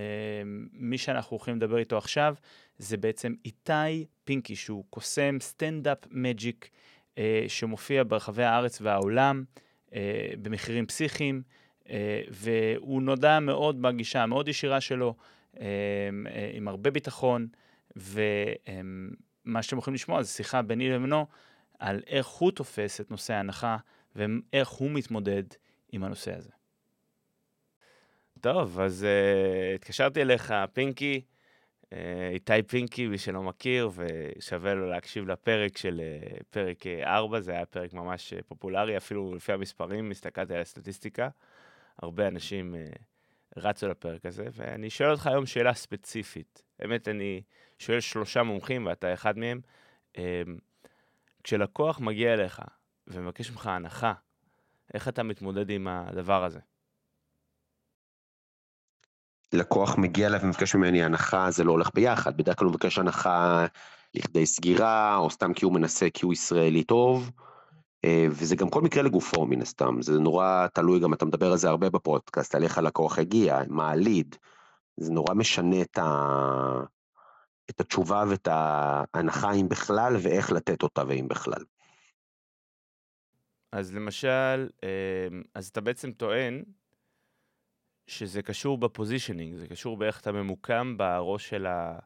[0.73, 2.35] מי שאנחנו הולכים לדבר איתו עכשיו
[2.79, 6.71] זה בעצם איתי פינקי, שהוא קוסם סטנדאפ מג'יק
[7.19, 9.45] אה, שמופיע ברחבי הארץ והעולם
[9.95, 11.43] אה, במחירים פסיכיים,
[12.31, 15.15] והוא נודע מאוד בגישה המאוד ישירה שלו,
[16.55, 17.47] עם הרבה ביטחון,
[17.97, 21.27] ומה שאתם יכולים לשמוע זה שיחה ביני לבינו
[21.79, 23.77] על איך הוא תופס את נושא ההנחה
[24.17, 25.43] ואיך הוא מתמודד
[25.93, 26.51] עם הנושא הזה.
[28.45, 31.21] טוב, אז uh, התקשרתי אליך, פינקי,
[31.83, 31.89] uh,
[32.33, 37.67] איתי פינקי, מי שלא מכיר, ושווה לו להקשיב לפרק של uh, פרק 4, זה היה
[37.67, 41.29] פרק ממש uh, פופולרי, אפילו לפי המספרים, הסתכלתי על הסטטיסטיקה,
[42.03, 42.99] הרבה אנשים uh,
[43.57, 46.63] רצו לפרק הזה, ואני שואל אותך היום שאלה ספציפית.
[46.79, 47.43] באמת, אני
[47.79, 49.61] שואל שלושה מומחים, ואתה אחד מהם.
[50.13, 50.19] Uh,
[51.45, 52.63] כשלקוח מגיע אליך
[53.07, 54.13] ומבקש ממך הנחה,
[54.95, 56.61] איך אתה מתמודד עם הדבר הזה?
[59.53, 62.37] לקוח מגיע אליי ומבקש ממני הנחה, זה לא הולך ביחד.
[62.37, 63.67] בדרך כלל הוא מבקש הנחה
[64.15, 67.31] לכדי סגירה, או סתם כי הוא מנסה כי הוא ישראלי טוב,
[68.05, 71.59] אה, וזה גם כל מקרה לגופו מן הסתם, זה נורא תלוי, גם אתה מדבר על
[71.59, 74.37] זה הרבה בפודקאסט, על איך הלקוח הגיע, מה הליד,
[74.97, 76.05] זה נורא משנה את, ה...
[77.71, 81.65] את התשובה ואת ההנחה אם בכלל, ואיך לתת אותה ואם בכלל.
[83.73, 86.63] אז למשל, אה, אז אתה בעצם טוען
[88.07, 91.99] שזה קשור ב positioning, זה קשור באיך אתה ממוקם בראש של ה...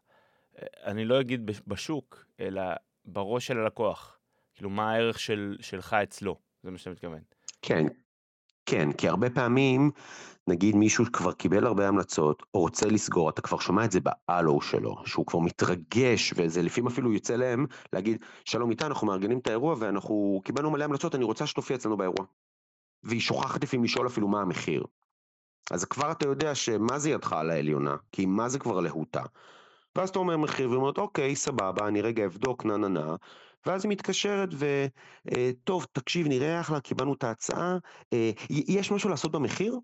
[0.84, 2.62] אני לא אגיד בשוק, אלא
[3.04, 4.18] בראש של הלקוח.
[4.54, 7.20] כאילו, מה הערך של, שלך אצלו, זה מה שאתה מתכוון.
[7.62, 7.86] כן,
[8.66, 9.90] כן, כי הרבה פעמים,
[10.46, 14.60] נגיד מישהו כבר קיבל הרבה המלצות, או רוצה לסגור, אתה כבר שומע את זה באלו
[14.60, 19.46] שלו, שהוא כבר מתרגש, וזה לפעמים אפילו יוצא להם להגיד, שלום איתה, אנחנו מארגנים את
[19.46, 22.26] האירוע ואנחנו קיבלנו מלא המלצות, אני רוצה שתופיע אצלנו באירוע.
[23.02, 24.84] והיא שוכחת לפעמים לשאול אפילו מה המחיר.
[25.70, 29.22] אז כבר אתה יודע שמה זה ידך על העליונה, כי מה זה כבר להוטה.
[29.96, 33.16] ואז אתה אומר מחיר, והיא אומרת, אוקיי, סבבה, אני רגע אבדוק, נה נה נה.
[33.66, 34.86] ואז היא מתקשרת ו...
[35.36, 35.50] אה,
[35.92, 37.78] תקשיב, נראה אחלה, קיבלנו את ההצעה.
[38.12, 39.78] אה, יש משהו לעשות במחיר?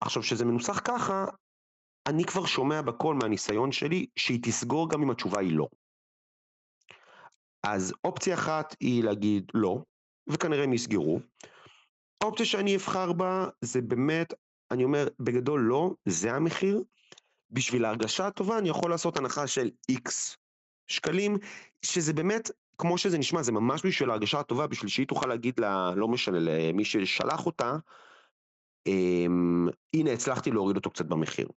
[0.00, 1.24] עכשיו, כשזה מנוסח ככה,
[2.06, 5.66] אני כבר שומע בכל מהניסיון שלי שהיא תסגור גם אם התשובה היא לא.
[7.62, 9.82] אז אופציה אחת היא להגיד לא,
[10.26, 11.20] וכנראה הם יסגרו.
[12.22, 14.34] האופציה שאני אבחר בה זה באמת
[14.72, 16.82] אני אומר, בגדול לא, זה המחיר.
[17.50, 20.36] בשביל ההרגשה הטובה אני יכול לעשות הנחה של איקס
[20.88, 21.36] שקלים,
[21.82, 25.94] שזה באמת, כמו שזה נשמע, זה ממש בשביל ההרגשה הטובה, בשביל שהיא תוכל להגיד לה,
[25.96, 27.76] לא משנה, למי ששלח אותה,
[28.86, 31.48] אמ, הנה, הצלחתי להוריד אותו קצת במחיר.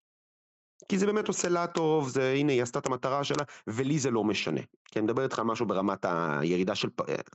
[0.88, 4.11] כי זה באמת עושה לה טוב, זה, הנה, היא עשתה את המטרה שלה, ולי זה
[4.11, 4.61] לא משנה.
[4.85, 6.88] כי אני מדבר איתך על משהו ברמת הירידה של,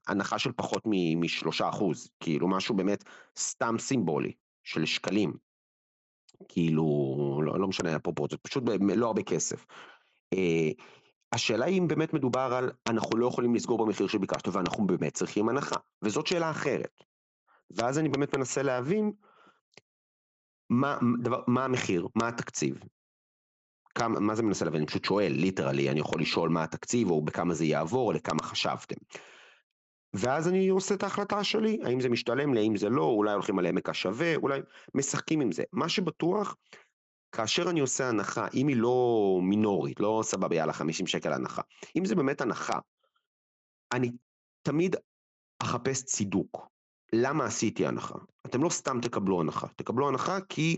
[0.07, 0.83] הנחה של פחות
[1.15, 3.03] משלושה אחוז, כאילו משהו באמת
[3.37, 4.31] סתם סימבולי,
[4.63, 5.48] של שקלים.
[6.47, 6.85] כאילו,
[7.43, 8.63] לא, לא משנה הפרופורציות, פשוט
[8.95, 9.65] לא הרבה כסף.
[10.35, 10.83] Uh,
[11.31, 15.49] השאלה היא אם באמת מדובר על אנחנו לא יכולים לסגור במחיר שביקשת ואנחנו באמת צריכים
[15.49, 17.03] הנחה, וזאת שאלה אחרת.
[17.71, 19.11] ואז אני באמת מנסה להבין
[20.69, 22.79] מה, דבר, מה המחיר, מה התקציב.
[23.95, 24.79] כמה, מה זה מנסה להבין?
[24.79, 28.43] אני פשוט שואל, ליטרלי, אני יכול לשאול מה התקציב או בכמה זה יעבור או לכמה
[28.43, 28.95] חשבתם.
[30.13, 33.59] ואז אני עושה את ההחלטה שלי, האם זה משתלם לי, האם זה לא, אולי הולכים
[33.59, 34.61] על עמק השווה, אולי
[34.95, 35.63] משחקים עם זה.
[35.71, 36.55] מה שבטוח,
[37.31, 41.61] כאשר אני עושה הנחה, אם היא לא מינורית, לא סבבה, יאללה, 50 שקל הנחה,
[41.97, 42.79] אם זה באמת הנחה,
[43.93, 44.11] אני
[44.61, 44.95] תמיד
[45.59, 46.67] אחפש צידוק.
[47.13, 48.19] למה עשיתי הנחה?
[48.45, 50.77] אתם לא סתם תקבלו הנחה, תקבלו הנחה כי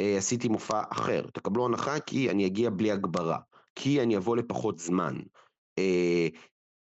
[0.00, 3.38] אה, עשיתי מופע אחר, תקבלו הנחה כי אני אגיע בלי הגברה,
[3.74, 5.16] כי אני אבוא לפחות זמן,
[5.78, 6.28] אה,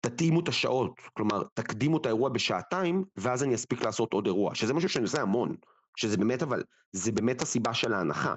[0.01, 4.73] תתאימו את השעות, כלומר, תקדימו את האירוע בשעתיים, ואז אני אספיק לעשות עוד אירוע, שזה
[4.73, 5.55] משהו שאני עושה המון,
[5.97, 8.35] שזה באמת, אבל, זה באמת הסיבה של ההנחה.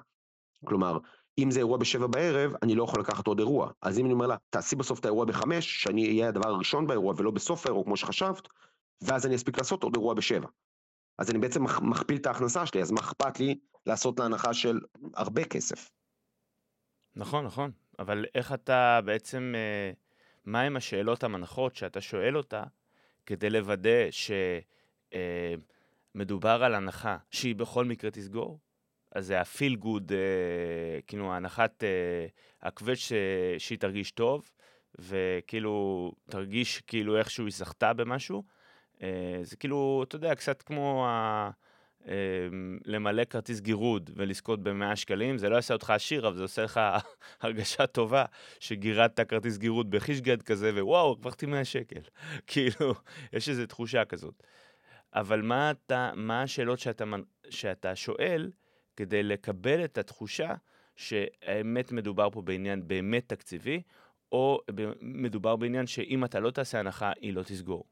[0.65, 0.99] כלומר,
[1.39, 3.71] אם זה אירוע בשבע בערב, אני לא יכול לקחת עוד אירוע.
[3.83, 7.15] אז אם אני אומר לה, תעשי בסוף את האירוע בחמש, שאני אהיה הדבר הראשון באירוע
[7.17, 8.49] ולא בסוף האירוע כמו שחשבת,
[9.01, 10.49] ואז אני אספיק לעשות עוד אירוע בשבע.
[11.19, 14.81] אז אני בעצם מכפיל את ההכנסה שלי, אז מה אכפת לי לעשות להנחה של
[15.15, 15.91] הרבה כסף?
[17.17, 17.71] נכון, נכון.
[17.99, 19.53] אבל איך אתה בעצם...
[19.57, 20.04] אה...
[20.47, 22.63] מהם השאלות המנחות שאתה שואל אותה
[23.27, 24.09] כדי לוודא
[26.15, 28.59] שמדובר אה, על הנחה שהיא בכל מקרה תסגור?
[29.15, 32.27] אז זה הפיל גוד, אה, כאילו הנחת אה,
[32.63, 33.13] הקווץ'
[33.59, 34.51] שהיא תרגיש טוב,
[34.99, 38.45] וכאילו תרגיש כאילו איכשהו היא זכתה במשהו.
[39.03, 41.51] אה, זה כאילו, אתה יודע, קצת כמו ה...
[42.85, 46.81] למלא כרטיס גירוד ולזכות ב-100 שקלים, זה לא יעשה אותך עשיר, אבל זה עושה לך
[47.41, 48.25] הרגשה טובה
[48.61, 52.01] שגירדת כרטיס גירוד בחישגד כזה, ווואו, הרווחתי 100 שקל.
[52.47, 52.95] כאילו,
[53.33, 54.43] יש איזו תחושה כזאת.
[55.15, 57.05] אבל מה, אתה, מה השאלות שאתה,
[57.51, 58.51] שאתה שואל
[58.97, 60.55] כדי לקבל את התחושה
[60.97, 63.83] שהאמת מדובר פה בעניין באמת תקציבי,
[64.33, 64.61] או
[65.01, 67.85] מדובר בעניין שאם אתה לא תעשה הנחה, היא לא תסגור.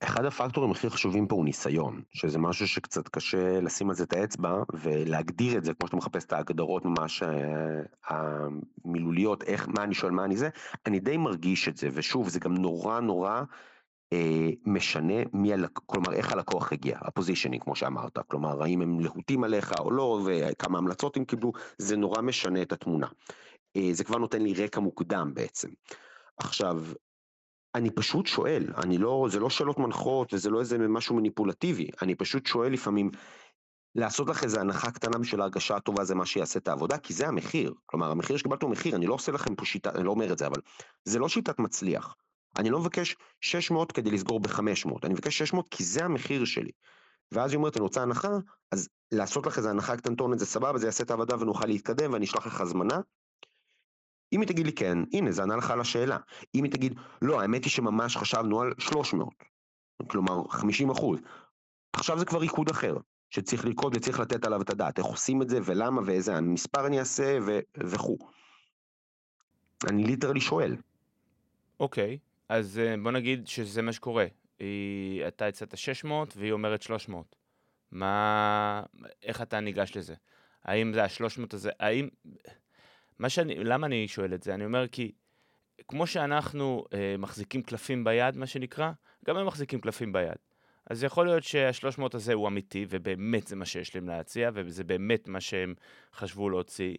[0.00, 4.12] אחד הפקטורים הכי חשובים פה הוא ניסיון, שזה משהו שקצת קשה לשים על זה את
[4.12, 7.82] האצבע ולהגדיר את זה, כמו שאתה מחפש את ההגדרות ממש אה,
[8.84, 10.48] המילוליות, איך, מה אני שואל, מה אני זה,
[10.86, 13.42] אני די מרגיש את זה, ושוב, זה גם נורא נורא
[14.12, 15.78] אה, משנה מי, הלק...
[15.86, 20.78] כלומר, איך הלקוח הגיע, הפוזישנינג, כמו שאמרת, כלומר, האם הם להוטים עליך או לא, וכמה
[20.78, 23.06] המלצות הם קיבלו, זה נורא משנה את התמונה.
[23.76, 25.68] אה, זה כבר נותן לי רקע מוקדם בעצם.
[26.38, 26.82] עכשיו,
[27.78, 32.14] אני פשוט שואל, אני לא, זה לא שאלות מנחות וזה לא איזה משהו מניפולטיבי, אני
[32.14, 33.10] פשוט שואל לפעמים,
[33.94, 37.28] לעשות לך איזה הנחה קטנה בשביל ההרגשה הטובה זה מה שיעשה את העבודה, כי זה
[37.28, 37.74] המחיר.
[37.86, 40.38] כלומר, המחיר שקיבלת הוא מחיר, אני לא עושה לכם פה שיטה, אני לא אומר את
[40.38, 40.60] זה, אבל
[41.04, 42.14] זה לא שיטת מצליח.
[42.58, 46.70] אני לא מבקש 600 כדי לסגור ב-500, אני מבקש 600 כי זה המחיר שלי.
[47.32, 48.28] ואז היא אומרת, אני רוצה הנחה,
[48.72, 52.24] אז לעשות לך איזה הנחה קטנטונת זה סבבה, זה יעשה את העבודה ונוכל להתקדם ואני
[52.24, 53.00] אשלח לך הזמנה.
[54.32, 56.18] אם היא תגיד לי כן, הנה, זה ענה לך על השאלה.
[56.54, 59.34] אם היא תגיד, לא, האמת היא שממש חשבנו על 300,
[60.06, 61.20] כלומר 50 אחוז.
[61.92, 62.96] עכשיו זה כבר ריקוד אחר,
[63.30, 66.98] שצריך לרקוד וצריך לתת עליו את הדעת, איך עושים את זה ולמה ואיזה מספר אני
[66.98, 67.38] אעשה
[67.76, 68.18] וכו'.
[69.88, 70.76] אני ליטרלי שואל.
[71.80, 72.28] אוקיי, okay.
[72.48, 74.26] אז אה, בוא נגיד שזה מה שקורה.
[74.58, 77.36] היא, אתה הצעת 600 והיא אומרת 300.
[77.92, 78.82] מה,
[79.22, 80.14] איך אתה ניגש לזה?
[80.64, 82.08] האם זה ה-300 הזה, האם,
[83.18, 84.54] מה שאני, למה אני שואל את זה?
[84.54, 85.12] אני אומר כי
[85.88, 88.90] כמו שאנחנו אה, מחזיקים קלפים ביד, מה שנקרא,
[89.26, 90.36] גם הם מחזיקים קלפים ביד.
[90.90, 95.28] אז יכול להיות שה-300 הזה הוא אמיתי, ובאמת זה מה שיש להם להציע, וזה באמת
[95.28, 95.74] מה שהם
[96.14, 96.96] חשבו להוציא.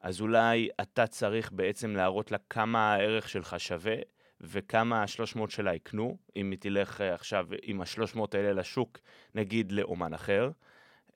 [0.00, 3.96] אז אולי אתה צריך בעצם להראות לה כמה הערך שלך שווה,
[4.40, 8.98] וכמה ה-300 שלה יקנו, אם היא תלך אה, עכשיו עם ה-300 האלה לשוק,
[9.34, 10.50] נגיד לאומן אחר,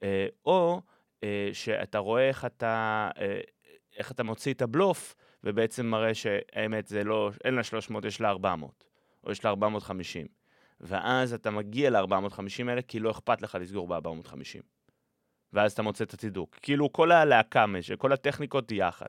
[0.02, 0.80] אה, או
[1.24, 3.10] אה, שאתה רואה איך אתה,
[3.98, 8.30] איך אתה מוציא את הבלוף, ובעצם מראה שהאמת זה לא, אין לה 300, יש לה
[8.30, 8.84] 400,
[9.24, 10.26] או יש לה 450.
[10.80, 14.62] ואז אתה מגיע ל-450 האלה, כי לא אכפת לך לסגור ב-450.
[15.52, 16.58] ואז אתה מוצא את הצידוק.
[16.62, 17.64] כאילו כל הלהקה,
[17.98, 19.06] כל הטכניקות יחד.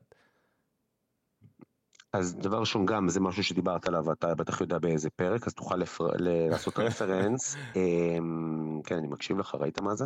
[2.14, 5.76] אז דבר ראשון גם זה משהו שדיברת עליו אתה בטח יודע באיזה פרק אז תוכל
[5.76, 6.08] לפר...
[6.20, 7.56] לעשות רפרנס.
[7.76, 10.06] אמ, כן אני מקשיב לך ראית מה זה?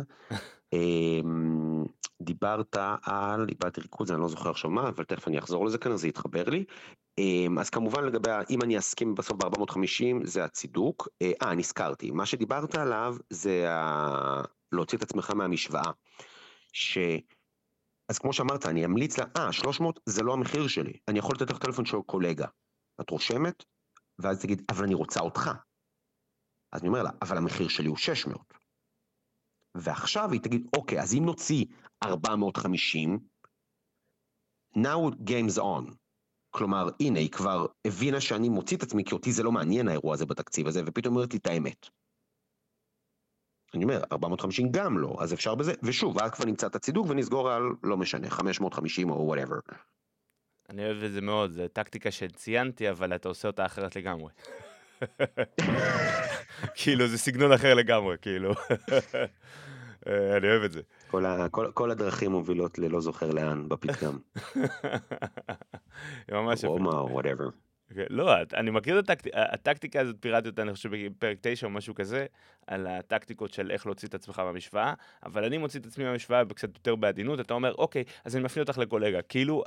[0.72, 1.84] אמ,
[2.22, 6.00] דיברת על איבדתי ריכוז אני לא זוכר עכשיו מה אבל תכף אני אחזור לזה אז
[6.00, 6.64] זה יתחבר לי.
[7.18, 11.08] אמ, אז כמובן לגבי אם אני אסכים בסוף ב-450 זה הצידוק.
[11.22, 12.10] אה, אה נזכרתי.
[12.10, 14.42] מה שדיברת עליו זה ה...
[14.72, 15.90] להוציא את עצמך מהמשוואה.
[18.08, 21.50] אז כמו שאמרת, אני אמליץ לה, אה, 300 זה לא המחיר שלי, אני יכול לתת
[21.50, 22.46] לך טלפון של קולגה.
[23.00, 23.64] את רושמת,
[24.18, 25.50] ואז תגיד, אבל אני רוצה אותך.
[26.72, 28.54] אז אני אומר לה, אבל המחיר שלי הוא 600.
[29.74, 31.64] ועכשיו היא תגיד, אוקיי, אז אם נוציא
[32.04, 33.18] 450,
[34.76, 35.94] now game's on.
[36.50, 40.14] כלומר, הנה, היא כבר הבינה שאני מוציא את עצמי, כי אותי זה לא מעניין האירוע
[40.14, 41.86] הזה בתקציב הזה, ופתאום אומרת לי את האמת.
[43.74, 47.50] אני אומר, 450 גם לא, אז אפשר בזה, ושוב, ואז כבר נמצא את הצידוק ונסגור
[47.50, 49.58] על, לא משנה, 550 או וואטאבר.
[50.70, 54.32] אני אוהב את זה מאוד, זו טקטיקה שציינתי, אבל אתה עושה אותה אחרת לגמרי.
[56.78, 58.52] כאילו, זה סגנון אחר לגמרי, כאילו.
[60.06, 60.80] אה, אני אוהב את זה.
[61.10, 64.18] כל, ה, כל, כל הדרכים מובילות ללא זוכר לאן בפתגם.
[66.32, 67.48] ממש רומא או whatever.
[68.10, 71.94] לא, אני מכיר את הטקטיקה, הטקטיקה הזאת, פירטתי אותה, אני חושב, בפרק 9 או משהו
[71.94, 72.26] כזה,
[72.66, 74.94] על הטקטיקות של איך להוציא את עצמך מהמשוואה,
[75.26, 78.62] אבל אני מוציא את עצמי מהמשוואה קצת יותר בעדינות, אתה אומר, אוקיי, אז אני מפנה
[78.62, 79.22] אותך לקולגה.
[79.22, 79.62] כאילו,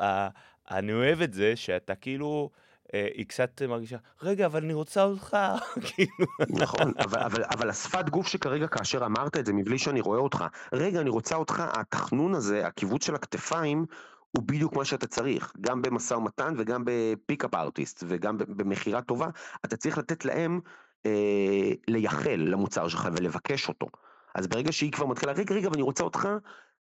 [0.71, 2.49] אני אוהב את זה שאתה כאילו...
[2.93, 5.38] אה, היא קצת מרגישה, רגע, אבל אני רוצה אותך,
[5.88, 6.27] כאילו.
[6.49, 10.45] נכון, אבל, אבל, אבל השפת גוף שכרגע כאשר אמרת את זה, מבלי שאני רואה אותך,
[10.73, 13.86] רגע, אני רוצה אותך, התחנון הזה, הכיווץ של הכתפיים,
[14.31, 19.27] הוא בדיוק מה שאתה צריך, גם במשא ומתן וגם בפיקאפ ארטיסט וגם במכירה טובה,
[19.65, 20.60] אתה צריך לתת להם
[21.06, 23.87] אה, לייחל למוצר שלך ולבקש אותו.
[24.35, 26.27] אז ברגע שהיא כבר מתחילה, רגע, רגע, ואני רוצה אותך,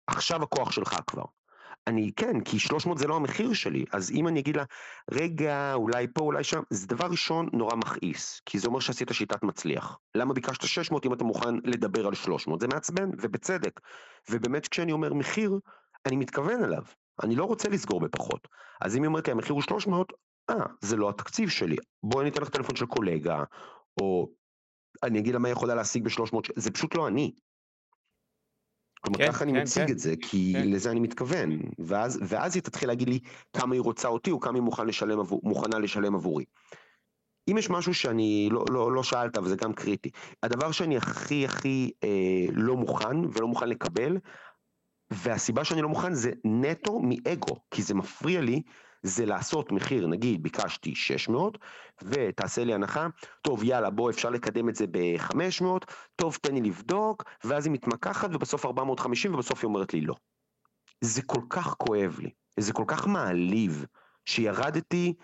[0.06, 1.24] עכשיו הכוח שלך כבר.
[1.86, 4.64] אני כן, כי 300 זה לא המחיר שלי, אז אם אני אגיד לה,
[5.10, 9.42] רגע, אולי פה, אולי שם, זה דבר ראשון נורא מכעיס, כי זה אומר שעשית שיטת
[9.42, 9.98] מצליח.
[10.14, 12.60] למה ביקשת 600 אם אתה מוכן לדבר על 300?
[12.60, 13.80] זה מעצבן, ובצדק.
[14.30, 15.58] ובאמת כשאני אומר מחיר,
[16.06, 16.82] אני מתכוון אליו.
[17.22, 18.48] אני לא רוצה לסגור בפחות.
[18.80, 20.12] אז אם היא אומרת לי המחיר הוא 300,
[20.50, 21.76] אה, זה לא התקציב שלי.
[22.02, 23.44] בואי אני אתן לך טלפון של קולגה,
[24.00, 24.30] או
[25.02, 26.10] אני אגיד לה מה היא יכולה להשיג ב-300
[26.44, 27.32] שקל, זה פשוט לא אני.
[29.00, 30.70] כלומר, כן, ככה אני כן, מציג כן, את זה, כי כן.
[30.70, 31.58] לזה אני מתכוון.
[31.78, 33.18] ואז, ואז היא תתחיל להגיד לי
[33.56, 36.44] כמה היא רוצה אותי, או כמה היא מוכן לשלם עבור, מוכנה לשלם עבורי.
[37.50, 40.10] אם יש משהו שאני, לא, לא, לא שאלת, וזה גם קריטי,
[40.42, 44.18] הדבר שאני הכי הכי אה, לא מוכן, ולא מוכן לקבל,
[45.10, 48.62] והסיבה שאני לא מוכן זה נטו מאגו, כי זה מפריע לי,
[49.02, 51.58] זה לעשות מחיר, נגיד ביקשתי 600,
[52.02, 53.06] ותעשה לי הנחה,
[53.42, 55.64] טוב יאללה בוא אפשר לקדם את זה ב-500,
[56.16, 60.14] טוב תן לי לבדוק, ואז היא מתמקחת ובסוף 450 ובסוף היא אומרת לי לא.
[61.00, 63.84] זה כל כך כואב לי, זה כל כך מעליב,
[64.24, 65.14] שירדתי,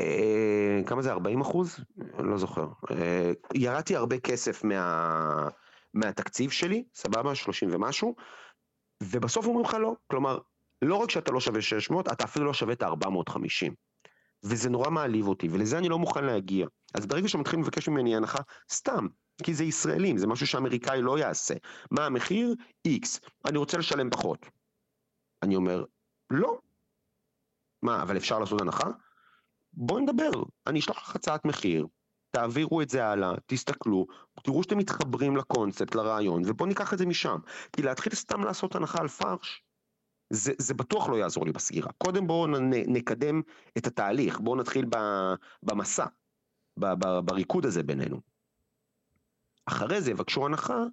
[0.00, 1.80] אה, כמה זה 40 אחוז?
[2.18, 2.66] לא זוכר.
[2.90, 5.48] אה, ירדתי הרבה כסף מה,
[5.94, 7.34] מהתקציב שלי, סבבה?
[7.34, 8.14] 30 ומשהו,
[9.02, 9.94] ובסוף אומרים לך לא.
[10.10, 10.38] כלומר,
[10.82, 13.72] לא רק שאתה לא שווה 600, אתה אפילו לא שווה את ה-450.
[14.42, 16.66] וזה נורא מעליב אותי, ולזה אני לא מוכן להגיע.
[16.94, 18.38] אז ברגע שמתחילים לבקש ממני הנחה,
[18.72, 19.06] סתם,
[19.42, 21.54] כי זה ישראלים, זה משהו שאמריקאי לא יעשה.
[21.90, 22.54] מה המחיר?
[22.88, 23.18] X.
[23.44, 24.46] אני רוצה לשלם פחות.
[25.42, 25.84] אני אומר,
[26.30, 26.58] לא.
[27.82, 28.90] מה, אבל אפשר לעשות הנחה?
[29.72, 30.30] בואי נדבר,
[30.66, 31.86] אני אשלח לך הצעת מחיר,
[32.30, 34.06] תעבירו את זה הלאה, תסתכלו,
[34.42, 37.38] תראו שאתם מתחברים לקונספט, לרעיון, ובואו ניקח את זה משם.
[37.72, 39.62] כי להתחיל סתם לעשות הנחה על פרש,
[40.32, 41.92] זה, זה בטוח לא יעזור לי בסגירה.
[41.98, 42.46] קודם בואו
[42.86, 43.42] נקדם
[43.78, 44.96] את התהליך, בואו נתחיל ב,
[45.62, 46.06] במסע,
[46.78, 48.20] ב, ב, בריקוד הזה בינינו.
[49.66, 50.84] אחרי זה יבקשו הנחה,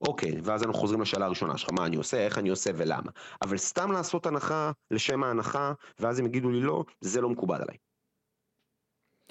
[0.00, 3.10] אוקיי, ואז אנחנו חוזרים לשאלה הראשונה שלך, מה אני עושה, איך אני עושה ולמה.
[3.42, 7.76] אבל סתם לעשות הנחה לשם ההנחה, ואז הם יגידו לי לא, זה לא מקובל עליי.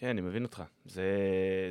[0.03, 0.63] כן, אני מבין אותך.
[0.85, 1.03] זה,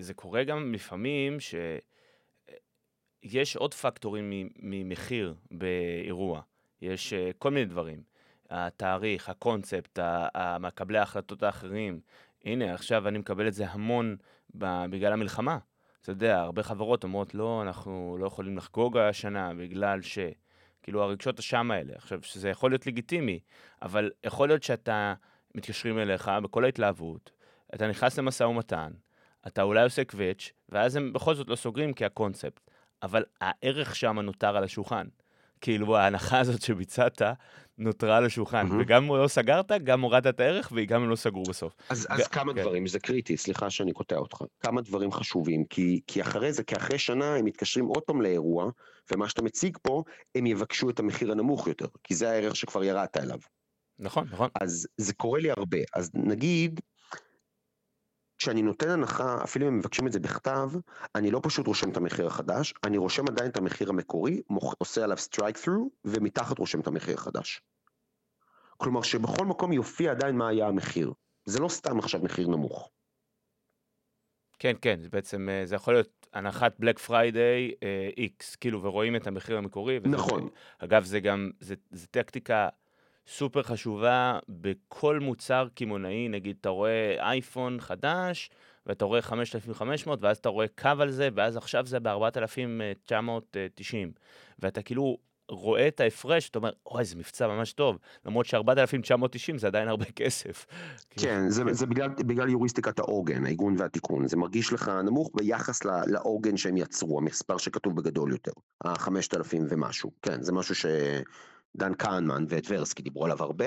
[0.01, 6.41] זה קורה גם לפעמים שיש עוד פקטורים ממחיר באירוע.
[6.83, 8.03] יש uh, כל מיני דברים.
[8.51, 9.99] התאריך, הקונספט,
[10.61, 12.01] מקבלי ההחלטות האחרים.
[12.45, 14.17] הנה, עכשיו אני מקבל את זה המון
[14.55, 15.59] בגלל המלחמה.
[16.03, 20.19] אתה יודע, הרבה חברות אומרות, לא, אנחנו לא יכולים לחגוג השנה בגלל ש...
[20.83, 21.93] כאילו הרגשות אשם האלה.
[21.97, 23.41] עכשיו, שזה יכול להיות לגיטימי,
[23.83, 25.15] אבל יכול להיות שאתה
[25.55, 27.31] מתקשרים אליך בכל ההתלהבות,
[27.75, 28.93] אתה נכנס למשא ומתן,
[29.47, 32.61] אתה אולי עושה קווץ', ואז הם בכל זאת לא סוגרים כי הקונספט.
[33.03, 35.07] אבל הערך שם נותר על השולחן.
[35.61, 37.23] כאילו, ההנחה הזאת שביצעת
[37.79, 38.67] נותרה על השולחן.
[38.67, 38.81] מהמם.
[38.81, 41.75] וגם אם לא סגרת, גם הורדת את הערך, וגם הם לא סגרו בסוף.
[41.89, 42.61] אז, ו- אז כמה כן.
[42.61, 44.43] דברים, זה קריטי, סליחה שאני קוטע אותך.
[44.61, 48.71] כמה דברים חשובים, כי, כי אחרי זה, כי אחרי שנה הם מתקשרים עוד פעם לאירוע,
[49.13, 50.03] ומה שאתה מציג פה,
[50.35, 53.39] הם יבקשו את המחיר הנמוך יותר, כי זה הערך שכבר ירדת אליו.
[53.99, 54.49] נכון, נכון.
[54.61, 55.79] אז זה קורה לי הרבה.
[55.95, 56.81] אז נגיד,
[58.43, 60.71] כשאני נותן הנחה, אפילו אם הם מבקשים את זה בכתב,
[61.15, 64.43] אני לא פשוט רושם את המחיר החדש, אני רושם עדיין את המחיר המקורי.
[64.79, 67.63] עושה עליו strike through, ומתחת רושם את המחיר החדש.
[68.77, 71.13] כלומר שבכל מקום יופיע עדיין מה היה המחיר.
[71.45, 72.91] זה לא סתם עכשיו מחיר נמוך.
[74.59, 77.73] כן, כן, זה בעצם, אה, זה יכול להיות הנחת Black Friday
[78.17, 79.99] X, כאילו, ורואים את המחיר המקורי.
[79.99, 80.49] וזה- נכון.
[80.79, 82.69] אגב, זה גם, זה, זה טקטיקה
[83.27, 88.51] סופר חשובה בכל מוצר קמעונאי, נגיד, אתה רואה אייפון חדש,
[88.87, 93.95] ואתה רואה 5,500, ואז אתה רואה קו על זה, ואז עכשיו זה ב-4,990.
[94.59, 95.19] ואתה כאילו
[95.49, 100.05] רואה את ההפרש, אתה אומר, אוי, זה מבצע ממש טוב, למרות ש-4,990 זה עדיין הרבה
[100.05, 100.67] כסף.
[101.11, 104.29] כאילו, כן, זה, זה בגלל, בגלל יוריסטיקת העוגן, העיגון והתיקון.
[104.29, 108.53] זה מרגיש לך נמוך ביחס לעוגן שהם יצרו, המספר שכתוב בגדול יותר,
[108.85, 110.11] ה-5,000 ומשהו.
[110.23, 110.75] כן, זה משהו
[111.77, 113.67] שדן כהנמן וטברסקי דיברו עליו הרבה,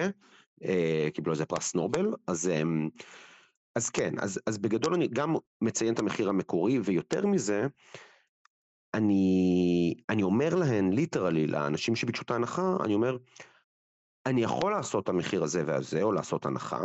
[0.64, 2.62] אה, קיבלו איזה פרס נובל, אז, אה,
[3.76, 7.68] אז כן, אז, אז בגדול אני גם מציין את המחיר המקורי, ויותר מזה,
[8.93, 13.18] אני, אני אומר להן, ליטרלי, לאנשים שביקשו את ההנחה, אני אומר,
[14.26, 16.82] אני יכול לעשות את המחיר הזה והזה, או לעשות הנחה,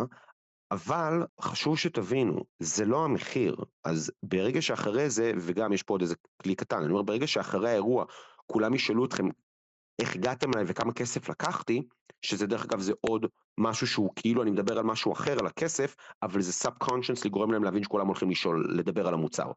[0.70, 3.56] אבל חשוב שתבינו, זה לא המחיר.
[3.84, 7.70] אז ברגע שאחרי זה, וגם יש פה עוד איזה כלי קטן, אני אומר, ברגע שאחרי
[7.70, 8.04] האירוע
[8.46, 9.28] כולם ישאלו אתכם
[10.00, 11.88] איך הגעתם אליי וכמה כסף לקחתי,
[12.22, 13.26] שזה דרך אגב זה עוד
[13.58, 17.64] משהו שהוא כאילו אני מדבר על משהו אחר, על הכסף, אבל זה סאב-קונשנסלי גורם להם
[17.64, 19.52] להבין שכולם הולכים לשאול, לדבר על המוצר.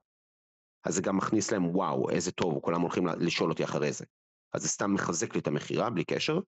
[0.86, 4.06] אז זה גם מכניס להם וואו, איזה טוב, כולם הולכים לשאול אותי אחרי זה.
[4.54, 6.40] אז זה סתם מחזק לי את המכירה, בלי קשר.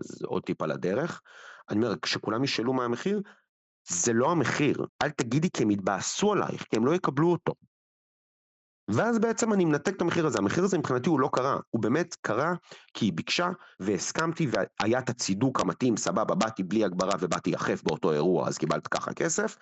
[0.00, 1.20] אז עוד טיפה לדרך.
[1.70, 3.22] אני אומר, כשכולם ישאלו מה המחיר,
[3.88, 4.86] זה לא המחיר.
[5.02, 7.54] אל תגידי כי הם יתבאסו עלייך, כי הם לא יקבלו אותו.
[8.88, 10.38] ואז בעצם אני מנתק את המחיר הזה.
[10.38, 12.54] המחיר הזה מבחינתי הוא לא קרה, הוא באמת קרה
[12.94, 18.12] כי היא ביקשה והסכמתי והיה את הצידוק המתאים, סבבה, באתי בלי הגברה ובאתי יחף באותו
[18.12, 19.56] אירוע, אז קיבלת ככה כסף.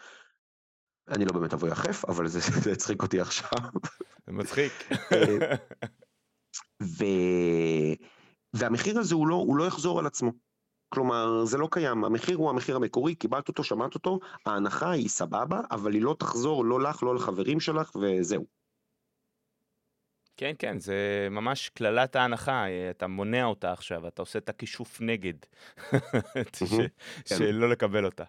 [1.09, 2.39] אני לא באמת אבוא יחף, אבל זה
[2.73, 3.59] הצחיק אותי עכשיו.
[4.27, 4.73] זה מצחיק.
[5.13, 5.57] אה,
[6.83, 7.05] ו...
[8.53, 10.33] והמחיר הזה הוא לא, הוא לא יחזור על עצמו.
[10.89, 15.61] כלומר, זה לא קיים, המחיר הוא המחיר המקורי, קיבלת אותו, שמעת אותו, ההנחה היא סבבה,
[15.71, 18.64] אבל היא לא תחזור לא לך, לא לחברים שלך, וזהו.
[20.37, 25.35] כן, כן, זה ממש קללת ההנחה, אתה מונע אותה עכשיו, אתה עושה את הכישוף נגד,
[26.59, 26.87] כן.
[27.27, 28.25] שלא לקבל אותה.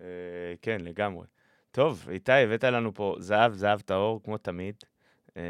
[0.00, 0.06] אה,
[0.62, 1.26] כן, לגמרי.
[1.70, 4.74] טוב, איתי, הבאת לנו פה זהב, זהב טהור, כמו תמיד.
[5.36, 5.42] אה,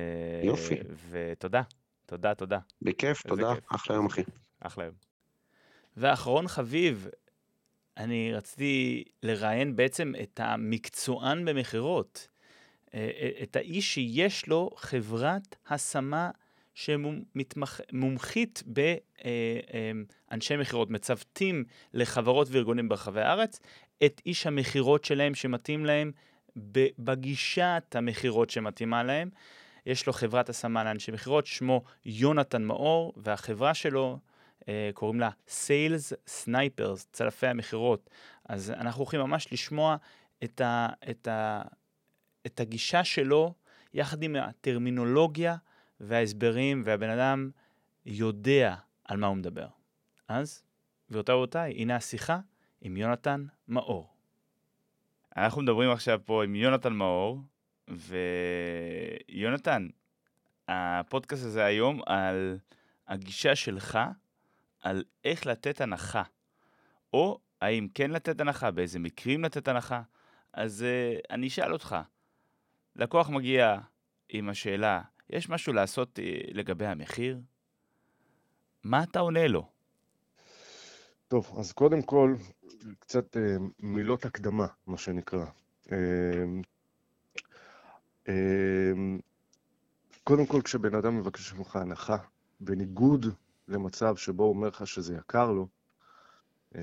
[0.43, 0.75] יופי.
[1.11, 1.63] ותודה,
[2.07, 2.59] תודה, תודה.
[2.83, 4.23] בכיף, תודה, אחלה יום אחי.
[4.61, 4.95] אחלה יום.
[5.97, 7.09] ואחרון חביב,
[7.97, 12.29] אני רציתי לראיין בעצם את המקצוען במכירות,
[13.43, 16.31] את האיש שיש לו חברת השמה
[16.75, 18.63] שמומחית
[20.31, 21.65] באנשי מכירות, מצוותים
[21.95, 23.61] לחברות וארגונים ברחבי הארץ,
[24.05, 26.13] את איש המכירות שלהם שמתאים להם
[26.99, 29.31] בגישת המכירות שמתאימה להם.
[29.87, 34.19] יש לו חברת השמה לאנשי מכירות, שמו יונתן מאור, והחברה שלו
[34.69, 36.13] אה, קוראים לה Sales
[36.45, 38.11] Snipers, צלפי המכירות.
[38.49, 39.97] אז אנחנו הולכים ממש לשמוע
[40.45, 41.63] את, ה, את, ה,
[42.49, 43.55] את הגישה שלו,
[43.95, 45.57] יחד עם הטרמינולוגיה
[46.01, 47.51] וההסברים, והבן אדם
[48.07, 48.75] יודע
[49.05, 49.69] על מה הוא מדבר.
[50.29, 50.63] אז,
[51.11, 52.41] גבירותיי ורבותיי, הנה השיחה
[52.81, 54.09] עם יונתן מאור.
[55.37, 57.43] אנחנו מדברים עכשיו פה עם יונתן מאור,
[59.29, 59.89] ויונתן,
[60.69, 62.59] הפודקאסט הזה היום על
[63.09, 63.99] הגישה שלך
[64.83, 66.23] על איך לתת הנחה,
[67.13, 70.03] או האם כן לתת הנחה, באיזה מקרים לתת הנחה.
[70.53, 71.97] אז uh, אני אשאל אותך,
[72.99, 73.79] לקוח מגיע
[74.29, 76.23] עם השאלה, יש משהו לעשות uh,
[76.53, 77.41] לגבי המחיר?
[78.85, 79.69] מה אתה עונה לו?
[81.29, 82.35] טוב, אז קודם כל,
[82.99, 85.45] קצת אה, מילות הקדמה, מה שנקרא.
[85.93, 85.97] אה,
[88.29, 88.93] אה,
[90.25, 92.17] קודם כל, כשבן אדם מבקש ממך הנחה,
[92.61, 93.27] בניגוד
[93.69, 95.69] למצב שבו הוא אומר לך שזה יקר לו,
[96.77, 96.81] אה,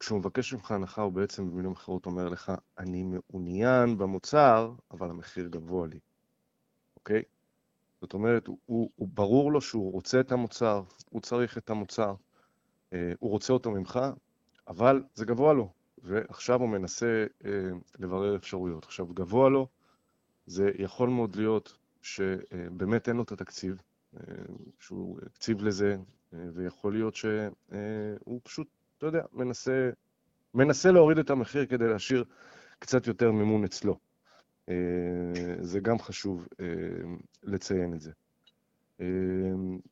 [0.00, 5.48] כשהוא מבקש ממך הנחה, הוא בעצם במילים אחרות אומר לך, אני מעוניין במוצר, אבל המחיר
[5.48, 5.98] גבוה לי,
[6.96, 7.22] אוקיי?
[8.00, 12.14] זאת אומרת, הוא, הוא, הוא ברור לו שהוא רוצה את המוצר, הוא צריך את המוצר,
[12.92, 14.00] אה, הוא רוצה אותו ממך,
[14.68, 15.72] אבל זה גבוה לו,
[16.02, 17.50] ועכשיו הוא מנסה אה,
[17.98, 18.84] לברר אפשרויות.
[18.84, 19.66] עכשיו, גבוה לו,
[20.46, 23.82] זה יכול מאוד להיות שבאמת אין לו את התקציב,
[24.16, 24.20] אה,
[24.80, 25.96] שהוא הקציב לזה,
[26.34, 28.68] אה, ויכול להיות שהוא פשוט,
[28.98, 29.90] אתה יודע, מנסה,
[30.54, 32.24] מנסה להוריד את המחיר כדי להשאיר
[32.78, 33.98] קצת יותר מימון אצלו.
[34.68, 34.74] אה,
[35.60, 36.66] זה גם חשוב אה,
[37.42, 38.10] לציין את זה.
[39.00, 39.06] אה,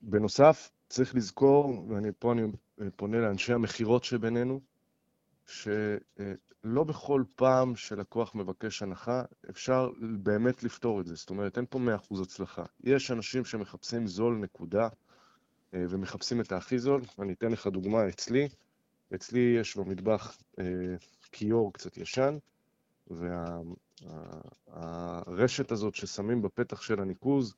[0.03, 2.43] בנוסף, צריך לזכור, ופה אני
[2.97, 4.61] פונה לאנשי המכירות שבינינו,
[5.47, 9.91] שלא בכל פעם שלקוח מבקש הנחה, אפשר
[10.23, 11.15] באמת לפתור את זה.
[11.15, 11.79] זאת אומרת, אין פה
[12.11, 12.65] 100% הצלחה.
[12.85, 14.89] יש אנשים שמחפשים זול נקודה,
[15.73, 17.03] ומחפשים את הכי זול.
[17.19, 18.49] אני אתן לך דוגמה אצלי.
[19.15, 20.37] אצלי יש במטבח
[21.33, 22.39] כיור קצת ישן,
[24.71, 27.55] והרשת הזאת ששמים בפתח של הניקוז,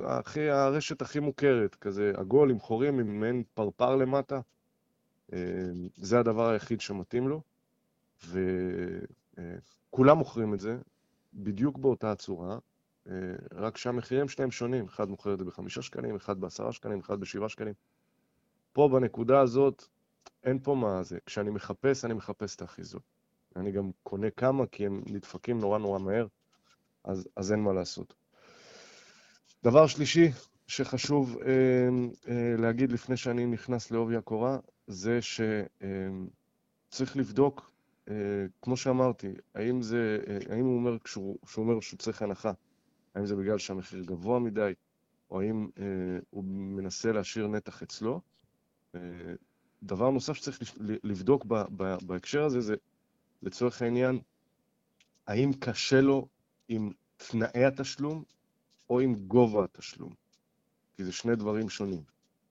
[0.00, 4.40] הכי, הרשת הכי מוכרת, כזה עגול עם חורים, עם מעין פרפר למטה.
[5.96, 7.40] זה הדבר היחיד שמתאים לו,
[8.28, 10.78] וכולם מוכרים את זה
[11.34, 12.58] בדיוק באותה הצורה,
[13.52, 14.84] רק שהמחירים שלהם שונים.
[14.84, 17.74] אחד מוכר את זה בחמישה שקלים, אחד בעשרה שקלים, אחד בשבעה שקלים.
[18.72, 19.84] פה בנקודה הזאת
[20.44, 21.18] אין פה מה זה.
[21.26, 23.00] כשאני מחפש, אני מחפש את הכי זול.
[23.56, 26.26] אני גם קונה כמה, כי הם נדפקים נורא נורא מהר,
[27.04, 28.14] אז, אז אין מה לעשות.
[29.64, 30.28] דבר שלישי
[30.66, 31.88] שחשוב אה,
[32.28, 37.70] אה, להגיד לפני שאני נכנס לעובי הקורה, זה שצריך אה, לבדוק,
[38.08, 38.14] אה,
[38.62, 42.52] כמו שאמרתי, האם, זה, אה, האם הוא אומר, כשהוא, כשהוא אומר שהוא צריך הנחה,
[43.14, 44.72] האם זה בגלל שהמחיר גבוה מדי,
[45.30, 45.84] או האם אה,
[46.30, 48.20] הוא מנסה להשאיר נתח אצלו.
[48.94, 49.00] אה,
[49.82, 51.46] דבר נוסף שצריך לבדוק
[52.02, 52.74] בהקשר הזה, זה
[53.42, 54.20] לצורך העניין,
[55.26, 56.28] האם קשה לו
[56.68, 58.24] עם תנאי התשלום
[58.90, 60.12] או עם גובה התשלום,
[60.96, 62.02] כי זה שני דברים שונים.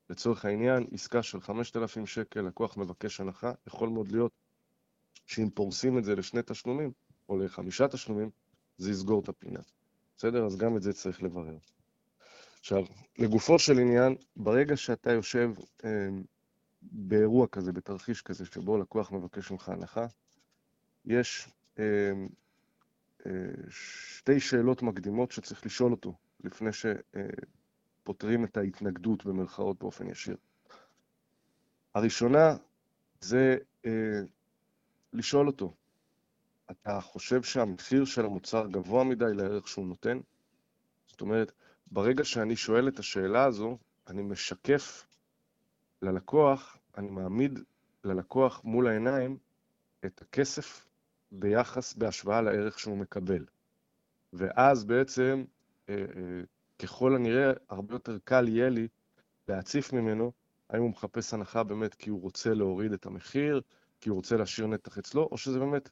[0.09, 4.31] לצורך העניין, עסקה של 5,000 שקל, לקוח מבקש הנחה, יכול מאוד להיות
[5.25, 6.91] שאם פורסים את זה לשני תשלומים,
[7.29, 8.29] או לחמישה תשלומים,
[8.77, 9.59] זה יסגור את הפינה.
[10.17, 10.45] בסדר?
[10.45, 11.57] אז גם את זה צריך לברר.
[12.59, 12.83] עכשיו,
[13.17, 15.51] לגופו של עניין, ברגע שאתה יושב
[15.85, 15.89] אה,
[16.81, 20.05] באירוע כזה, בתרחיש כזה, שבו לקוח מבקש ממך הנחה,
[21.05, 22.11] יש אה,
[23.25, 23.31] אה,
[23.69, 26.13] שתי שאלות מקדימות שצריך לשאול אותו
[26.43, 30.37] לפני שפותרים את ההתנגדות במרכאות באופן ישיר.
[31.95, 32.55] הראשונה
[33.21, 34.21] זה אה,
[35.13, 35.73] לשאול אותו,
[36.71, 40.19] אתה חושב שהמחיר של המוצר גבוה מדי לערך שהוא נותן?
[41.07, 41.51] זאת אומרת,
[41.91, 43.77] ברגע שאני שואל את השאלה הזו,
[44.07, 45.07] אני משקף
[46.01, 47.59] ללקוח, אני מעמיד
[48.03, 49.37] ללקוח מול העיניים
[50.05, 50.85] את הכסף
[51.31, 53.45] ביחס, בהשוואה לערך שהוא מקבל.
[54.33, 55.43] ואז בעצם
[56.79, 58.87] ככל הנראה הרבה יותר קל יהיה לי
[59.47, 60.31] להציף ממנו
[60.69, 63.61] האם הוא מחפש הנחה באמת כי הוא רוצה להוריד את המחיר,
[64.01, 65.89] כי הוא רוצה להשאיר נתח אצלו, או שזה באמת,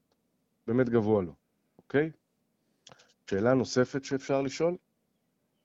[0.67, 1.35] באמת גבוה לו,
[1.77, 2.11] אוקיי?
[3.29, 4.77] שאלה נוספת שאפשר לשאול,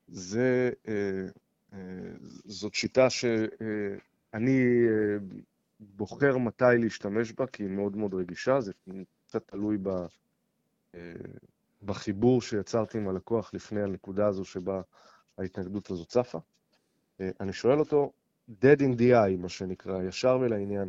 [0.09, 1.27] זה, אה,
[1.73, 1.79] אה,
[2.45, 3.47] זאת שיטה שאני
[4.35, 5.17] אה,
[5.81, 8.73] בוחר מתי להשתמש בה, כי היא מאוד מאוד רגישה, זה
[9.27, 9.89] קצת תלוי ב,
[10.95, 11.13] אה,
[11.83, 14.83] בחיבור שיצרתי עם הלקוח לפני הנקודה הזו שבה
[15.39, 16.39] ההתנגדות הזאת צפה.
[17.21, 18.13] אה, אני שואל אותו,
[18.51, 20.89] dead in the eye, מה שנקרא, ישר ולעניין,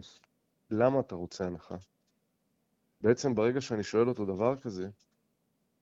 [0.71, 1.75] למה אתה רוצה הנחה?
[3.01, 4.89] בעצם ברגע שאני שואל אותו דבר כזה,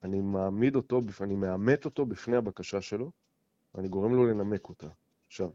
[0.04, 3.12] אני מעמיד אותו, אני מאמת אותו בפני הבקשה שלו,
[3.76, 4.88] ואני גורם לו לנמק אותה.
[5.28, 5.50] עכשיו,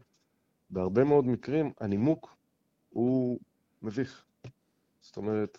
[0.69, 2.35] בהרבה מאוד מקרים הנימוק
[2.89, 3.39] הוא
[3.81, 4.25] מביך.
[5.01, 5.57] זאת אומרת,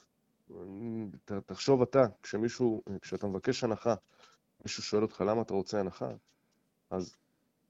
[1.46, 3.94] תחשוב אתה, כשמישהו, כשאתה מבקש הנחה,
[4.64, 6.11] מישהו שואל אותך למה אתה רוצה הנחה,
[6.90, 7.16] אז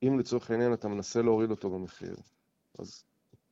[0.02, 2.16] אם לצורך העניין אתה מנסה להוריד אותו במחיר,
[2.78, 3.04] אז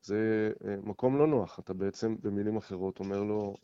[0.03, 1.59] זה אה, מקום לא נוח.
[1.59, 3.57] אתה בעצם, במילים אחרות, אומר לו,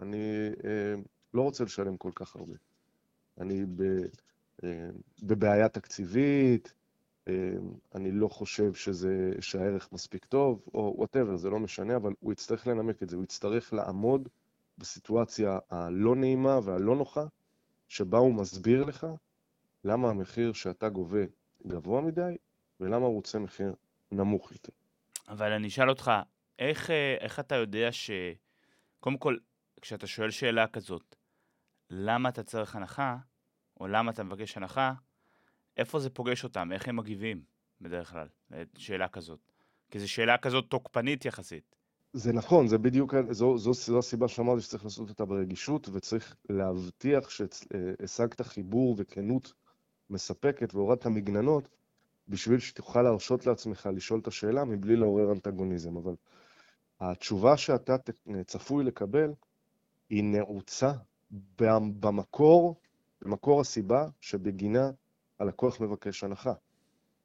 [0.00, 0.94] אני אה,
[1.34, 2.54] לא רוצה לשלם כל כך הרבה.
[3.38, 3.64] אני
[4.64, 4.68] אה,
[5.22, 6.74] בבעיה תקציבית,
[7.94, 12.66] אני לא חושב שזה, שהערך מספיק טוב, או וואטאבר, זה לא משנה, אבל הוא יצטרך
[12.66, 14.28] לנמק את זה, הוא יצטרך לעמוד
[14.78, 17.24] בסיטואציה הלא נעימה והלא נוחה,
[17.88, 19.06] שבה הוא מסביר לך
[19.84, 21.24] למה המחיר שאתה גובה
[21.66, 22.36] גבוה מדי,
[22.80, 23.74] ולמה הוא רוצה מחיר
[24.12, 24.72] נמוך יותר.
[25.28, 26.10] אבל אני אשאל אותך,
[26.58, 28.10] איך, אה, איך אתה יודע ש...
[29.00, 29.36] קודם כל,
[29.80, 31.16] כשאתה שואל שאלה כזאת,
[31.90, 33.16] למה אתה צריך הנחה,
[33.80, 34.92] או למה אתה מבקש הנחה,
[35.76, 36.72] איפה זה פוגש אותם?
[36.72, 37.42] איך הם מגיבים
[37.80, 38.26] בדרך כלל
[38.74, 39.40] לשאלה כזאת?
[39.90, 41.76] כי זו שאלה כזאת תוקפנית יחסית.
[42.12, 47.30] זה נכון, זה בדיוק, זו, זו, זו הסיבה שאמרתי שצריך לעשות אותה ברגישות, וצריך להבטיח
[47.30, 49.52] שהשגת חיבור וכנות
[50.10, 51.68] מספקת והורדת מגננות,
[52.28, 55.96] בשביל שתוכל להרשות לעצמך לשאול את השאלה מבלי לעורר אנטגוניזם.
[55.96, 56.14] אבל
[57.00, 57.96] התשובה שאתה
[58.46, 59.32] צפוי לקבל
[60.10, 60.92] היא נעוצה
[62.00, 62.80] במקור,
[63.22, 64.90] במקור הסיבה שבגינה
[65.38, 66.52] הלקוח מבקש הנחה.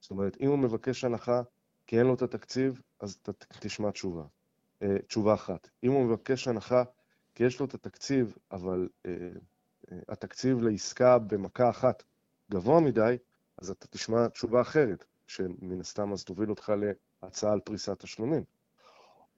[0.00, 1.42] זאת אומרת, אם הוא מבקש הנחה
[1.86, 4.24] כי אין לו את התקציב, אז אתה תשמע תשובה.
[4.82, 5.68] אה, תשובה אחת.
[5.84, 6.82] אם הוא מבקש הנחה
[7.34, 9.12] כי יש לו את התקציב, אבל אה,
[9.92, 12.02] אה, התקציב לעסקה במכה אחת
[12.50, 13.16] גבוה מדי,
[13.58, 16.72] אז אתה תשמע תשובה אחרת, שמן הסתם אז תוביל אותך
[17.22, 18.44] להצעה על פריסת תשלומים.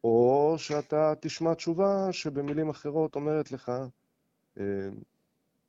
[0.04, 3.72] או שאתה תשמע תשובה שבמילים אחרות אומרת לך,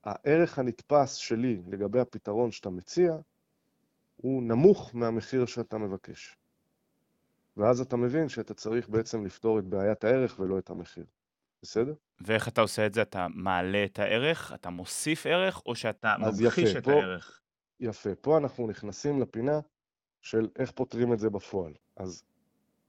[0.03, 3.17] הערך הנתפס שלי לגבי הפתרון שאתה מציע
[4.15, 6.37] הוא נמוך מהמחיר שאתה מבקש.
[7.57, 11.05] ואז אתה מבין שאתה צריך בעצם לפתור את בעיית הערך ולא את המחיר.
[11.61, 11.93] בסדר?
[12.21, 13.01] ואיך אתה עושה את זה?
[13.01, 14.51] אתה מעלה את הערך?
[14.55, 15.61] אתה מוסיף ערך?
[15.65, 17.41] או שאתה ממחיש יפה, את פה, הערך?
[17.79, 18.15] יפה.
[18.15, 19.59] פה אנחנו נכנסים לפינה
[20.21, 21.73] של איך פותרים את זה בפועל.
[21.97, 22.23] אז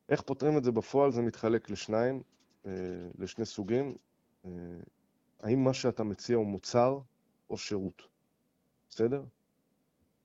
[0.08, 2.22] איך פותרים את זה בפועל זה מתחלק לשניים,
[2.66, 2.72] אה,
[3.18, 3.94] לשני סוגים.
[4.44, 4.50] אה,
[5.42, 6.98] האם מה שאתה מציע הוא מוצר
[7.50, 8.02] או שירות?
[8.90, 9.24] בסדר?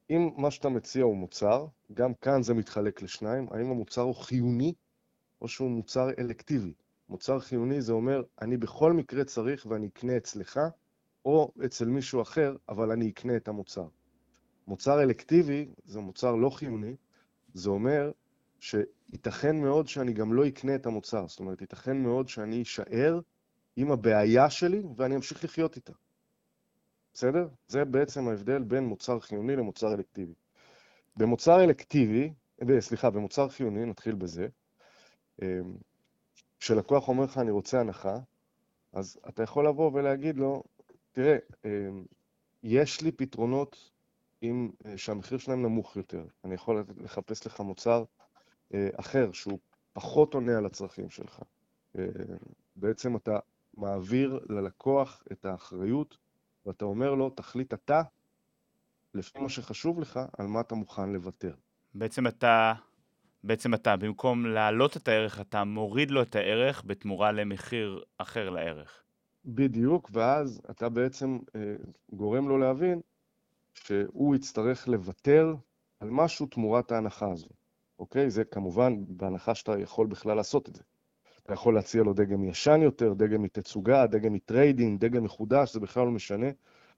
[0.10, 4.74] אם מה שאתה מציע הוא מוצר, גם כאן זה מתחלק לשניים, האם המוצר הוא חיוני
[5.42, 6.74] או שהוא מוצר אלקטיבי.
[7.10, 10.60] מוצר חיוני זה אומר, אני בכל מקרה צריך ואני אקנה אצלך
[11.26, 13.88] או אצל מישהו אחר, אבל אני אקנה את המוצר.
[14.68, 16.96] מוצר אלקטיבי זה מוצר לא חיוני,
[17.54, 18.12] זה אומר
[18.60, 23.20] שייתכן מאוד שאני גם לא אקנה את המוצר, זאת אומרת, ייתכן מאוד שאני אשאר
[23.78, 25.94] עם הבעיה שלי ואני אמשיך לחיות איתה.
[27.14, 27.48] בסדר?
[27.68, 30.34] זה בעצם ההבדל בין מוצר חיוני למוצר אלקטיבי.
[31.18, 32.34] במוצר אלקטיבי,
[32.80, 34.48] סליחה, במוצר חיוני, נתחיל בזה,
[35.42, 35.78] אמ,
[36.60, 38.18] כשלקוח אומר לך אני רוצה הנחה,
[38.94, 40.64] אז אתה יכול לבוא ולהגיד לו,
[41.12, 42.06] תראה, אמ,
[42.64, 43.92] יש לי פתרונות
[44.42, 46.26] עם, אה, שהמחיר שלהם נמוך יותר.
[46.44, 48.04] אני יכול לחפש לך מוצר
[48.74, 49.60] אה, אחר שהוא
[49.94, 51.42] פחות עונה על הצרכים שלך.
[52.76, 53.40] בעצם אתה
[53.78, 56.18] מעביר ללקוח את האחריות
[56.66, 58.02] ואתה אומר לו, תחליט אתה,
[59.14, 61.56] לפי מה שחשוב לך, על מה אתה מוכן לוותר.
[61.94, 62.74] בעצם אתה,
[63.44, 69.04] בעצם אתה, במקום להעלות את הערך, אתה מוריד לו את הערך בתמורה למחיר אחר לערך.
[69.46, 71.76] בדיוק, ואז אתה בעצם אה,
[72.14, 73.02] גורם לו להבין
[73.74, 75.56] שהוא יצטרך לוותר
[76.00, 77.50] על משהו תמורת ההנחה הזו,
[78.00, 78.30] אוקיי?
[78.30, 80.84] זה כמובן בהנחה שאתה יכול בכלל לעשות את זה.
[81.48, 85.80] אתה יכול להציע לו דגם ישן יותר, דגם מתצוגה, דגם מ trade-in, דגם מחודש, זה
[85.80, 86.48] בכלל לא משנה.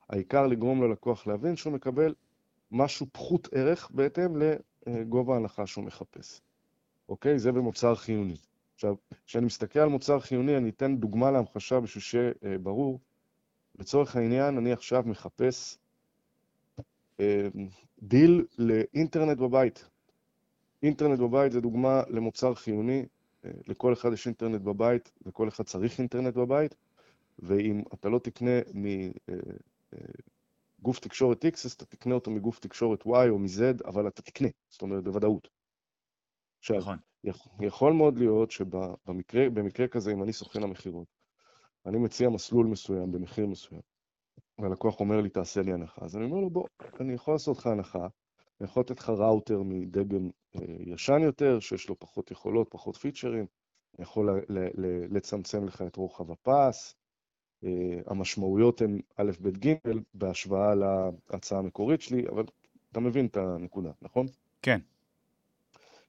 [0.10, 2.14] העיקר לגרום ללקוח להבין שהוא מקבל
[2.72, 4.36] משהו פחות ערך בהתאם
[4.88, 6.42] לגובה ההנחה שהוא מחפש.
[7.10, 7.40] אוקיי?
[7.40, 8.36] זה במוצר חיוני.
[8.76, 8.96] עכשיו,
[9.26, 13.00] כשאני מסתכל על מוצר חיוני, אני אתן דוגמה להמחשה בשביל שיהיה ברור.
[13.80, 15.78] לצורך העניין, אני עכשיו מחפש
[17.20, 17.48] אה,
[18.02, 19.90] דיל לאינטרנט בבית.
[20.84, 26.00] אינטרנט בבית זה דוגמה למוצר חיוני, אה, לכל אחד יש אינטרנט בבית וכל אחד צריך
[26.00, 26.76] אינטרנט בבית,
[27.40, 28.52] ואם אתה לא תקנה
[30.80, 34.48] מגוף תקשורת X, אז אתה תקנה אותו מגוף תקשורת Y או מ-Z, אבל אתה תקנה,
[34.70, 35.50] זאת אומרת בוודאות.
[36.60, 36.98] עכשיו, נכון.
[37.60, 41.08] יכול מאוד להיות שבמקרה כזה, אם אני סוכן המכירות,
[41.86, 43.82] אני מציע מסלול מסוים במחיר מסוים,
[44.60, 46.06] והלקוח אומר לי, תעשה לי הנחה.
[46.06, 46.68] אז אני אומר לו, בוא,
[47.00, 48.08] אני יכול לעשות לך הנחה,
[48.62, 53.46] אני יכול לתת לך ראוטר מדגם אה, ישן יותר, שיש לו פחות יכולות, פחות פיצ'רים,
[53.98, 54.46] אני יכול
[55.10, 56.96] לצמצם לך את רוחב הפס,
[57.64, 57.70] אה,
[58.06, 59.74] המשמעויות הן א', ב', ג',
[60.14, 62.44] בהשוואה להצעה המקורית שלי, אבל
[62.92, 64.26] אתה מבין את הנקודה, נכון?
[64.62, 64.80] כן.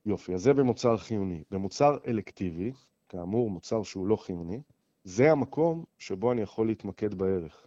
[0.06, 1.42] יופי, אז זה במוצר חיוני.
[1.50, 2.72] במוצר אלקטיבי,
[3.08, 4.60] כאמור, מוצר שהוא לא חיוני,
[5.04, 7.66] זה המקום שבו אני יכול להתמקד בערך.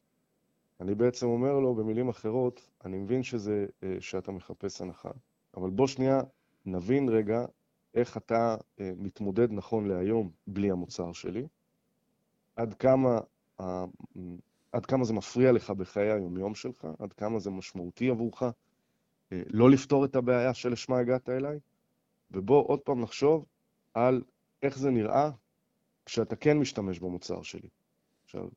[0.81, 5.11] אני בעצם אומר לו, במילים אחרות, אני מבין שזה, אה, שאתה מחפש הנחה,
[5.57, 6.21] אבל בוא שנייה
[6.65, 7.45] נבין רגע
[7.93, 11.47] איך אתה אה, מתמודד נכון להיום בלי המוצר שלי,
[12.55, 13.19] עד כמה,
[14.71, 19.69] עד כמה זה מפריע לך בחיי היומיום שלך, עד כמה זה משמעותי עבורך, אה, לא
[19.69, 21.59] לפתור את הבעיה שלשמה הגעת אליי,
[22.31, 23.45] ובוא עוד פעם נחשוב
[23.93, 24.23] על
[24.61, 25.29] איך זה נראה
[26.05, 27.69] כשאתה כן משתמש במוצר שלי.
[28.23, 28.47] עכשיו,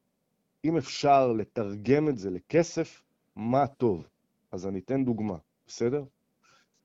[0.66, 3.02] אם אפשר לתרגם את זה לכסף,
[3.36, 4.06] מה טוב.
[4.52, 5.36] אז אני אתן דוגמה,
[5.66, 6.04] בסדר?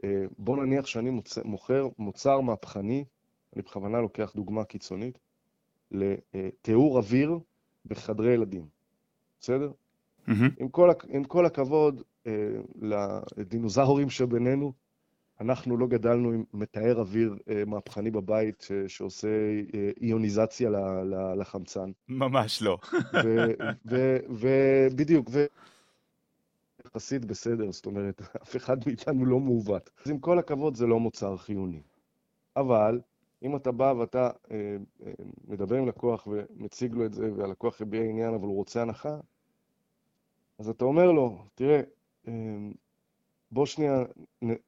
[0.03, 3.05] אה, בוא נניח שאני מוכר מוצר מהפכני,
[3.55, 5.19] אני בכוונה לוקח דוגמה קיצונית,
[5.91, 7.39] לתיאור אוויר
[7.86, 8.65] בחדרי ילדים,
[9.39, 9.71] בסדר?
[10.27, 10.32] Mm-hmm.
[10.59, 12.32] עם, כל, עם כל הכבוד אה,
[13.38, 14.73] לדינוזאורים שבינינו,
[15.41, 19.27] אנחנו לא גדלנו עם מתאר אוויר אה, מהפכני בבית ש, שעושה
[19.73, 21.91] אה, איוניזציה ל, ל, לחמצן.
[22.09, 22.77] ממש לא.
[24.29, 25.45] ובדיוק, ו...
[26.85, 29.89] יחסית בסדר, זאת אומרת, אף אחד מאיתנו לא מעוות.
[30.05, 31.81] אז עם כל הכבוד זה לא מוצר חיוני.
[32.55, 33.01] אבל
[33.43, 35.11] אם אתה בא ואתה אה, אה,
[35.47, 39.17] מדבר עם לקוח ומציג לו את זה, והלקוח הביע עניין אבל הוא רוצה הנחה,
[40.59, 41.81] אז אתה אומר לו, תראה,
[42.27, 42.33] אה,
[43.51, 44.03] בוא שנייה,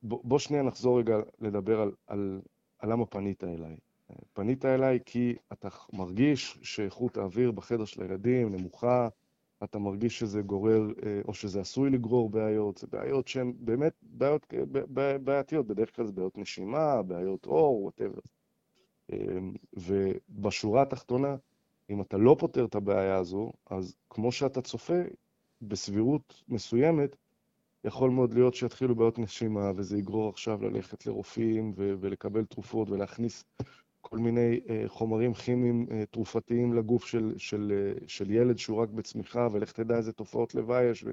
[0.04, 2.42] בוא, שנייה נחזור רגע לדבר על, על,
[2.80, 3.78] על למה פנית אליי.
[4.34, 9.08] פנית אליי כי אתה מרגיש שאיכות האוויר בחדר של הילדים נמוכה,
[9.64, 14.54] אתה מרגיש שזה גורר, אה, או שזה עשוי לגרור בעיות, זה בעיות שהן באמת בעיות
[15.24, 18.20] בעייתיות, בדרך כלל זה בעיות נשימה, בעיות אור, וואטאבר.
[19.12, 21.36] אמ, ובשורה התחתונה,
[21.90, 25.02] אם אתה לא פותר את הבעיה הזו, אז כמו שאתה צופה,
[25.62, 27.16] בסבירות מסוימת,
[27.84, 33.46] יכול מאוד להיות שיתחילו בעיות נשימה, וזה יגרור עכשיו ללכת לרופאים ו- ולקבל תרופות ולהכניס
[34.02, 38.90] כל מיני uh, חומרים כימיים uh, תרופתיים לגוף של, של, uh, של ילד שהוא רק
[38.90, 41.04] בצמיחה, ולך תדע איזה תופעות לוואי יש.
[41.04, 41.10] ו...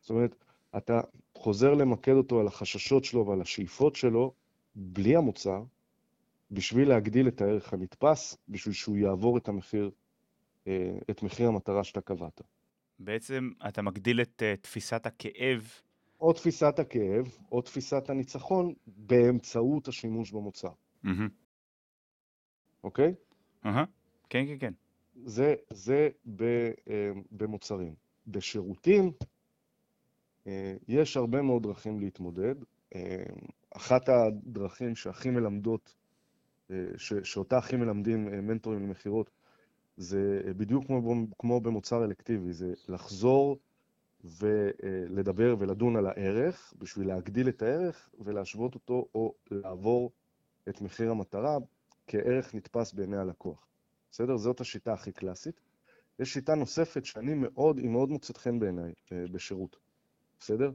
[0.00, 0.34] זאת אומרת,
[0.76, 1.00] אתה
[1.34, 4.32] חוזר למקד אותו על החששות שלו ועל השאיפות שלו,
[4.74, 5.62] בלי המוצר,
[6.50, 9.90] בשביל להגדיל את הערך הנתפס, בשביל שהוא יעבור את המחיר,
[11.10, 12.40] את מחיר המטרה שאתה קבעת.
[12.98, 15.70] בעצם אתה מגדיל את uh, תפיסת הכאב.
[16.20, 20.72] או תפיסת הכאב, או תפיסת הניצחון, באמצעות השימוש במוצר.
[21.04, 21.08] Mm-hmm.
[22.84, 23.14] אוקיי?
[23.66, 23.84] אהה,
[24.30, 24.72] כן, כן, כן.
[25.24, 26.42] זה, זה ב,
[26.90, 27.94] אה, במוצרים.
[28.26, 29.12] בשירותים
[30.46, 32.54] אה, יש הרבה מאוד דרכים להתמודד.
[32.94, 33.24] אה,
[33.76, 35.94] אחת הדרכים שהכי מלמדות,
[36.96, 39.30] ש, שאותה הכי מלמדים מנטורים למכירות,
[39.96, 43.58] זה בדיוק כמו, כמו במוצר אלקטיבי, זה לחזור
[44.24, 50.12] ולדבר ולדון על הערך בשביל להגדיל את הערך ולהשוות אותו או לעבור
[50.68, 51.56] את מחיר המטרה
[52.06, 53.66] כערך נתפס בעיני הלקוח.
[54.10, 54.36] בסדר?
[54.36, 55.60] זאת השיטה הכי קלאסית.
[56.18, 59.76] יש שיטה נוספת שאני מאוד, היא מאוד מוצאת חן בעיניי אה, בשירות,
[60.40, 60.70] בסדר?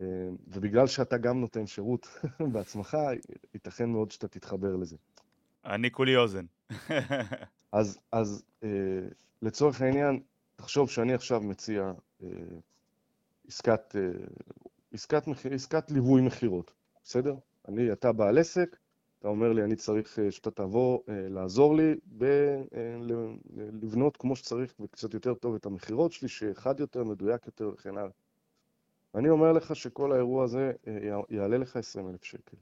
[0.00, 0.06] אה,
[0.48, 2.08] ובגלל שאתה גם נותן שירות
[2.52, 2.96] בעצמך,
[3.54, 4.96] ייתכן מאוד שאתה תתחבר לזה.
[5.64, 6.44] אני כולי אוזן.
[7.72, 8.68] אז, אז אה,
[9.42, 10.20] לצורך העניין,
[10.56, 11.92] תחשוב שאני עכשיו מציע
[13.48, 13.94] עסקת,
[14.92, 16.72] עסקת, עסקת ליווי מכירות,
[17.04, 17.34] בסדר?
[17.68, 18.76] אני, אתה בעל עסק,
[19.18, 22.62] אתה אומר לי, אני צריך אה, שאתה תבוא אה, לעזור לי אה,
[23.82, 28.10] לבנות כמו שצריך וקצת יותר טוב את המכירות שלי, שאחד יותר, מדויק יותר וכן הלאה.
[29.14, 30.72] אני אומר לך שכל האירוע הזה
[31.30, 32.56] יעלה לך 20,000 שקל.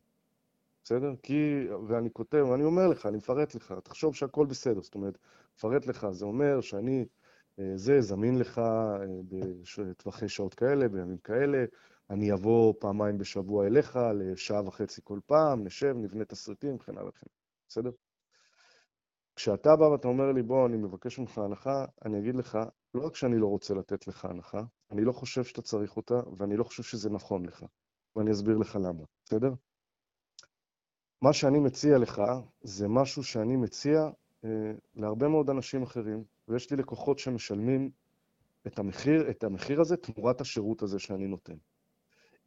[0.88, 1.14] בסדר?
[1.22, 5.18] כי, ואני כותב, אני אומר לך, אני מפרט לך, תחשוב שהכל בסדר, זאת אומרת,
[5.56, 7.06] מפרט לך, זה אומר שאני,
[7.74, 8.60] זה זמין לך
[9.78, 11.64] בטווחי שעות כאלה, בימים כאלה,
[12.10, 17.26] אני אבוא פעמיים בשבוע אליך, לשעה וחצי כל פעם, נשב, נבנה תסריטים, וכן הלאה וכן
[17.68, 17.90] בסדר?
[19.36, 22.58] כשאתה בא ואתה אומר לי, בוא, אני מבקש ממך הנחה, אני אגיד לך,
[22.94, 26.56] לא רק שאני לא רוצה לתת לך הנחה, אני לא חושב שאתה צריך אותה, ואני
[26.56, 27.64] לא חושב שזה נכון לך.
[28.16, 29.52] ואני אסביר לך למה, בסדר?
[31.22, 32.22] מה שאני מציע לך
[32.62, 34.10] זה משהו שאני מציע
[34.44, 37.90] אה, להרבה מאוד אנשים אחרים, ויש לי לקוחות שמשלמים
[38.66, 41.56] את המחיר, את המחיר הזה תמורת השירות הזה שאני נותן.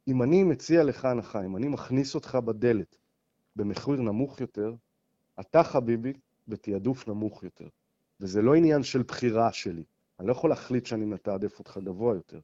[0.08, 2.98] אם אני מציע לך הנחה, אם אני מכניס אותך בדלת
[3.56, 4.74] במחיר נמוך יותר,
[5.40, 6.12] אתה חביבי
[6.48, 7.68] בתעדוף נמוך יותר.
[8.20, 9.84] וזה לא עניין של בחירה שלי.
[10.20, 12.40] אני לא יכול להחליט שאני מתעדף אותך גבוה יותר.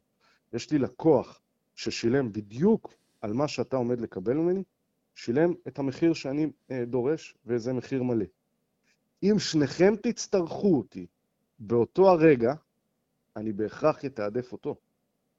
[0.53, 1.41] יש לי לקוח
[1.75, 4.63] ששילם בדיוק על מה שאתה עומד לקבל ממני,
[5.19, 8.25] שילם את המחיר שאני אה, דורש, וזה מחיר מלא.
[9.23, 11.07] אם שניכם תצטרכו אותי
[11.59, 12.55] באותו הרגע,
[13.37, 14.77] אני בהכרח אתעדף אותו,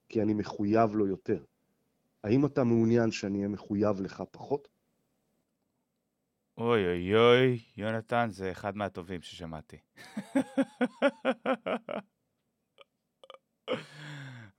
[0.10, 1.44] כי אני מחויב לו יותר.
[2.24, 4.68] האם אתה מעוניין שאני אהיה מחויב לך פחות?
[6.58, 9.78] אוי אוי אוי, יונתן זה אחד מהטובים ששמעתי.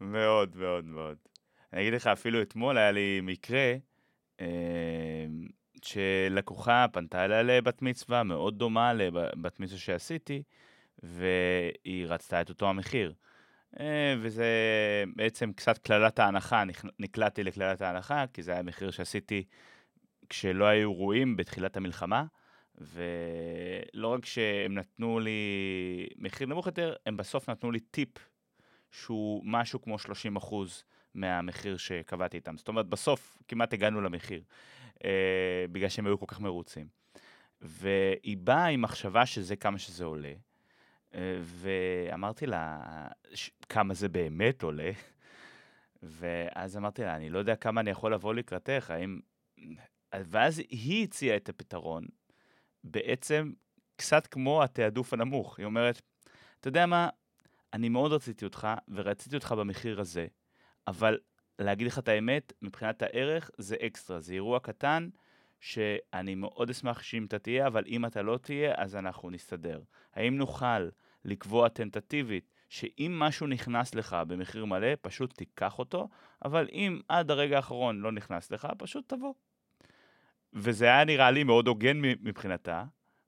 [0.00, 1.18] מאוד מאוד מאוד.
[1.72, 3.76] אני אגיד לך, אפילו אתמול היה לי מקרה
[5.82, 10.42] שלקוחה פנתה אליה לבת מצווה מאוד דומה לבת מצווה שעשיתי,
[11.02, 13.14] והיא רצתה את אותו המחיר.
[13.80, 14.46] אה, וזה
[15.16, 16.62] בעצם קצת קללת ההנחה,
[16.98, 19.44] נקלעתי לקללת ההנחה, כי זה היה מחיר שעשיתי
[20.28, 22.24] כשלא היו אירועים בתחילת המלחמה,
[22.78, 25.40] ולא רק שהם נתנו לי
[26.16, 28.08] מחיר נמוך יותר, הם בסוף נתנו לי טיפ
[28.90, 30.84] שהוא משהו כמו 30 אחוז
[31.14, 32.56] מהמחיר שקבעתי איתם.
[32.56, 34.42] זאת אומרת, בסוף כמעט הגענו למחיר,
[35.04, 36.88] אה, בגלל שהם היו כל כך מרוצים.
[37.60, 40.32] והיא באה עם מחשבה שזה כמה שזה עולה,
[41.14, 42.80] אה, ואמרתי לה,
[43.68, 44.90] כמה זה באמת עולה?
[46.02, 49.20] ואז אמרתי לה, אני לא יודע כמה אני יכול לבוא לקראתך, האם...
[50.14, 52.04] ואז היא הציעה את הפתרון,
[52.84, 53.52] בעצם
[53.96, 55.58] קצת כמו התעדוף הנמוך.
[55.58, 56.02] היא אומרת,
[56.60, 57.08] אתה יודע מה,
[57.72, 60.26] אני מאוד רציתי אותך, ורציתי אותך במחיר הזה,
[60.90, 61.18] אבל
[61.58, 65.08] להגיד לך את האמת, מבחינת הערך זה אקסטרה, זה אירוע קטן
[65.60, 69.80] שאני מאוד אשמח שאם אתה תהיה, אבל אם אתה לא תהיה, אז אנחנו נסתדר.
[70.14, 70.88] האם נוכל
[71.24, 76.08] לקבוע טנטטיבית שאם משהו נכנס לך במחיר מלא, פשוט תיקח אותו,
[76.44, 79.34] אבל אם עד הרגע האחרון לא נכנס לך, פשוט תבוא.
[80.52, 82.84] וזה היה נראה לי מאוד הוגן מבחינתה,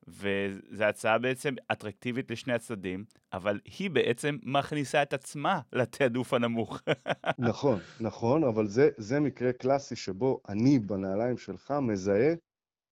[0.08, 6.80] וזו הצעה בעצם אטרקטיבית לשני הצדדים, אבל היא בעצם מכניסה את עצמה לתעדוף הנמוך.
[7.48, 12.34] נכון, נכון, אבל זה, זה מקרה קלאסי שבו אני בנעליים שלך מזהה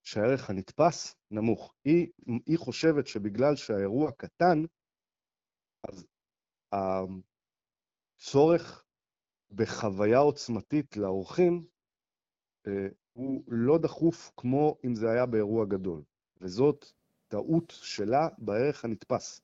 [0.02, 1.74] שהערך הנתפס נמוך.
[1.84, 2.08] היא,
[2.46, 4.64] היא חושבת שבגלל שהאירוע קטן,
[5.88, 6.06] אז
[8.18, 8.84] הצורך
[9.50, 11.64] בחוויה עוצמתית לאורחים
[12.66, 16.02] אה, הוא לא דחוף כמו אם זה היה באירוע גדול,
[16.40, 16.84] וזאת
[17.30, 19.40] טעות שלה בערך הנתפס.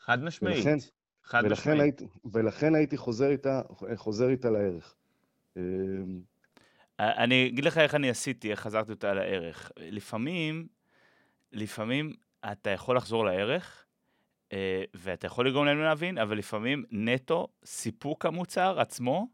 [0.00, 0.56] חד משמעית.
[0.56, 0.76] ולכן,
[1.24, 2.00] חד ולכן משמעית.
[2.00, 3.62] הייתי, ולכן הייתי חוזר איתה,
[3.96, 4.94] חוזר איתה לערך.
[5.56, 6.20] אמ,
[7.00, 9.72] אני אגיד לך איך אני עשיתי, איך חזרתי אותה לערך.
[9.76, 10.66] לפעמים,
[11.52, 12.12] לפעמים
[12.52, 13.84] אתה יכול לחזור לערך,
[14.52, 19.28] אה, ואתה יכול לגרום להם להבין, אבל לפעמים נטו סיפוק המוצר עצמו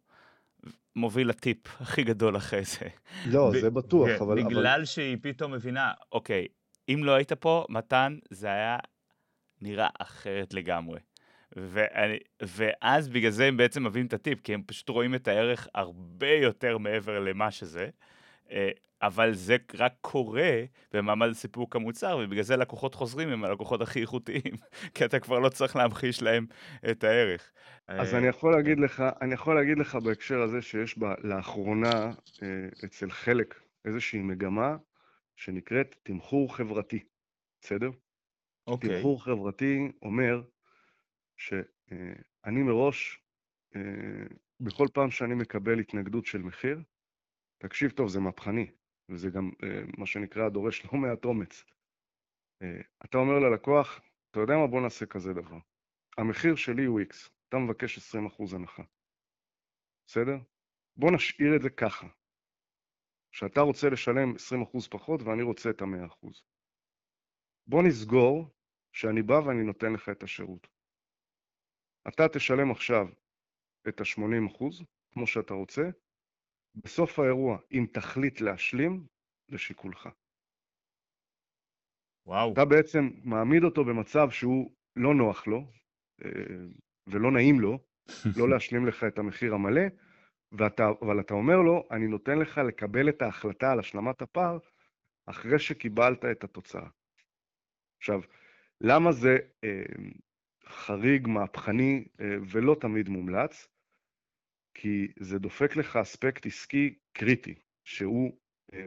[0.96, 2.86] מוביל לטיפ הכי גדול אחרי זה.
[3.26, 4.44] לא, זה בטוח, אבל...
[4.44, 4.84] בגלל אבל...
[4.84, 6.46] שהיא פתאום מבינה, אוקיי,
[6.88, 8.78] אם לא היית פה, מתן, זה היה
[9.62, 11.00] נראה אחרת לגמרי.
[11.56, 15.68] ואני, ואז בגלל זה הם בעצם מביאים את הטיפ, כי הם פשוט רואים את הערך
[15.74, 17.88] הרבה יותר מעבר למה שזה.
[18.50, 18.70] אה,
[19.02, 20.62] אבל זה רק קורה
[20.92, 24.54] במעמד סיפוק המוצר, ובגלל זה לקוחות חוזרים הם הלקוחות הכי איכותיים,
[24.94, 26.46] כי אתה כבר לא צריך להמחיש להם
[26.90, 27.52] את הערך.
[27.88, 32.10] אז אני יכול להגיד לך, אני יכול להגיד לך בהקשר הזה שיש בה לאחרונה
[32.42, 34.76] אה, אצל חלק איזושהי מגמה
[35.38, 37.04] שנקראת תמחור חברתי,
[37.60, 37.90] בסדר?
[38.66, 38.90] אוקיי.
[38.90, 40.42] תמחור חברתי אומר
[41.36, 43.22] שאני מראש,
[43.76, 44.26] אה,
[44.60, 46.82] בכל פעם שאני מקבל התנגדות של מחיר,
[47.58, 48.70] תקשיב טוב, זה מהפכני,
[49.08, 51.64] וזה גם אה, מה שנקרא דורש לא מעט אומץ.
[52.62, 55.58] אה, אתה אומר ללקוח, אתה יודע מה, בוא נעשה כזה דבר.
[56.18, 58.82] המחיר שלי הוא X, אתה מבקש 20% הנחה.
[60.06, 60.38] בסדר?
[60.96, 62.06] בוא נשאיר את זה ככה.
[63.32, 64.32] שאתה רוצה לשלם
[64.84, 66.28] 20% פחות ואני רוצה את ה-100%.
[67.66, 68.48] בוא נסגור
[68.92, 70.68] שאני בא ואני נותן לך את השירות.
[72.08, 73.06] אתה תשלם עכשיו
[73.88, 75.82] את ה-80%, כמו שאתה רוצה,
[76.74, 79.06] בסוף האירוע, אם תחליט להשלים,
[79.48, 80.08] לשיקולך.
[82.26, 82.52] וואו.
[82.52, 85.70] אתה בעצם מעמיד אותו במצב שהוא לא נוח לו,
[86.24, 86.30] אה,
[87.06, 87.78] ולא נעים לו,
[88.36, 89.82] לא להשלים לך את המחיר המלא,
[90.52, 94.58] ואתה, אבל אתה אומר לו, אני נותן לך לקבל את ההחלטה על השלמת הפער
[95.26, 96.88] אחרי שקיבלת את התוצאה.
[97.98, 98.20] עכשיו,
[98.80, 99.82] למה זה אה,
[100.66, 103.68] חריג, מהפכני אה, ולא תמיד מומלץ,
[104.74, 108.38] כי זה דופק לך אספקט עסקי קריטי, שהוא
[108.72, 108.86] אה,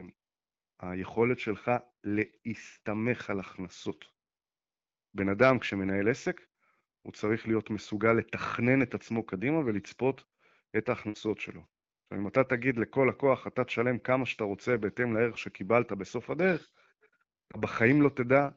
[0.80, 1.70] היכולת שלך
[2.04, 4.04] להסתמך על הכנסות.
[5.14, 6.40] בן אדם, כשמנהל עסק,
[7.02, 10.24] הוא צריך להיות מסוגל לתכנן את עצמו קדימה ולצפות
[10.78, 11.62] את ההכנסות שלו.
[12.14, 16.70] אם אתה תגיד לכל לקוח, אתה תשלם כמה שאתה רוצה בהתאם לערך שקיבלת בסוף הדרך,
[17.48, 18.48] אתה בחיים לא תדע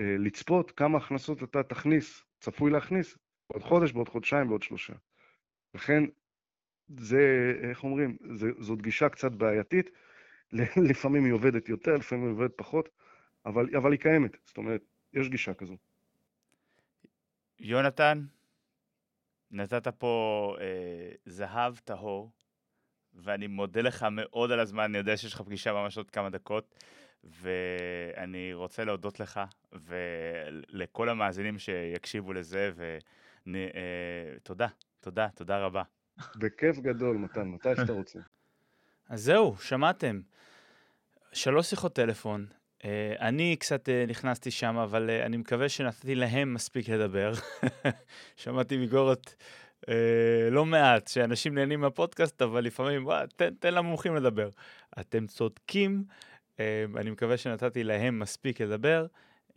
[0.00, 3.18] אה, לצפות כמה הכנסות אתה תכניס, צפוי להכניס,
[3.50, 4.92] בעוד חודש, בעוד חודשיים, בעוד שלושה.
[5.74, 6.04] לכן,
[6.98, 9.90] זה, איך אומרים, זה, זאת גישה קצת בעייתית,
[10.90, 12.88] לפעמים היא עובדת יותר, לפעמים היא עובדת פחות,
[13.46, 14.82] אבל, אבל היא קיימת, זאת אומרת,
[15.12, 15.76] יש גישה כזו.
[17.58, 18.24] יונתן,
[19.50, 22.30] נתת פה אה, זהב טהור,
[23.14, 26.74] ואני מודה לך מאוד על הזמן, אני יודע שיש לך פגישה ממש עוד כמה דקות,
[27.24, 29.40] ואני רוצה להודות לך
[29.72, 34.70] ולכל המאזינים שיקשיבו לזה, ותודה, אה,
[35.00, 35.82] תודה, תודה רבה.
[36.36, 38.18] בכיף גדול, מתן, מתי שאתה רוצה.
[39.08, 40.20] אז זהו, שמעתם.
[41.32, 42.46] שלוש שיחות טלפון.
[42.82, 42.86] Uh,
[43.20, 47.32] אני קצת uh, נכנסתי שם, אבל uh, אני מקווה שנתתי להם מספיק לדבר.
[48.36, 49.34] שמעתי ביקורת
[49.86, 49.90] uh,
[50.50, 54.48] לא מעט, שאנשים נהנים מהפודקאסט, אבל לפעמים, וואי, תן, תן למומחים לדבר.
[55.00, 56.04] אתם צודקים,
[56.56, 56.60] uh,
[56.96, 59.06] אני מקווה שנתתי להם מספיק לדבר,
[59.48, 59.54] uh,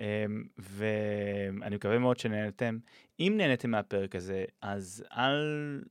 [0.57, 2.77] ואני מקווה מאוד שנהנתם.
[3.19, 5.81] אם נהנתם מהפרק הזה, אז אל...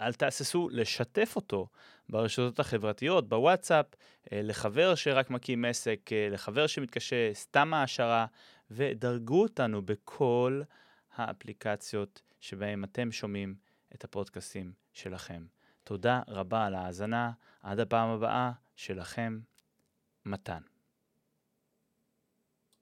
[0.00, 1.68] אל תהססו לשתף אותו
[2.08, 3.86] ברשתות החברתיות, בוואטסאפ,
[4.32, 8.26] אה, לחבר שרק מקים עסק, אה, לחבר שמתקשה, סתם העשרה,
[8.70, 10.62] ודרגו אותנו בכל
[11.16, 13.54] האפליקציות שבהן אתם שומעים
[13.94, 15.44] את הפודקאסים שלכם.
[15.84, 17.30] תודה רבה על ההאזנה,
[17.62, 19.40] עד הפעם הבאה, שלכם,
[20.26, 20.73] מתן.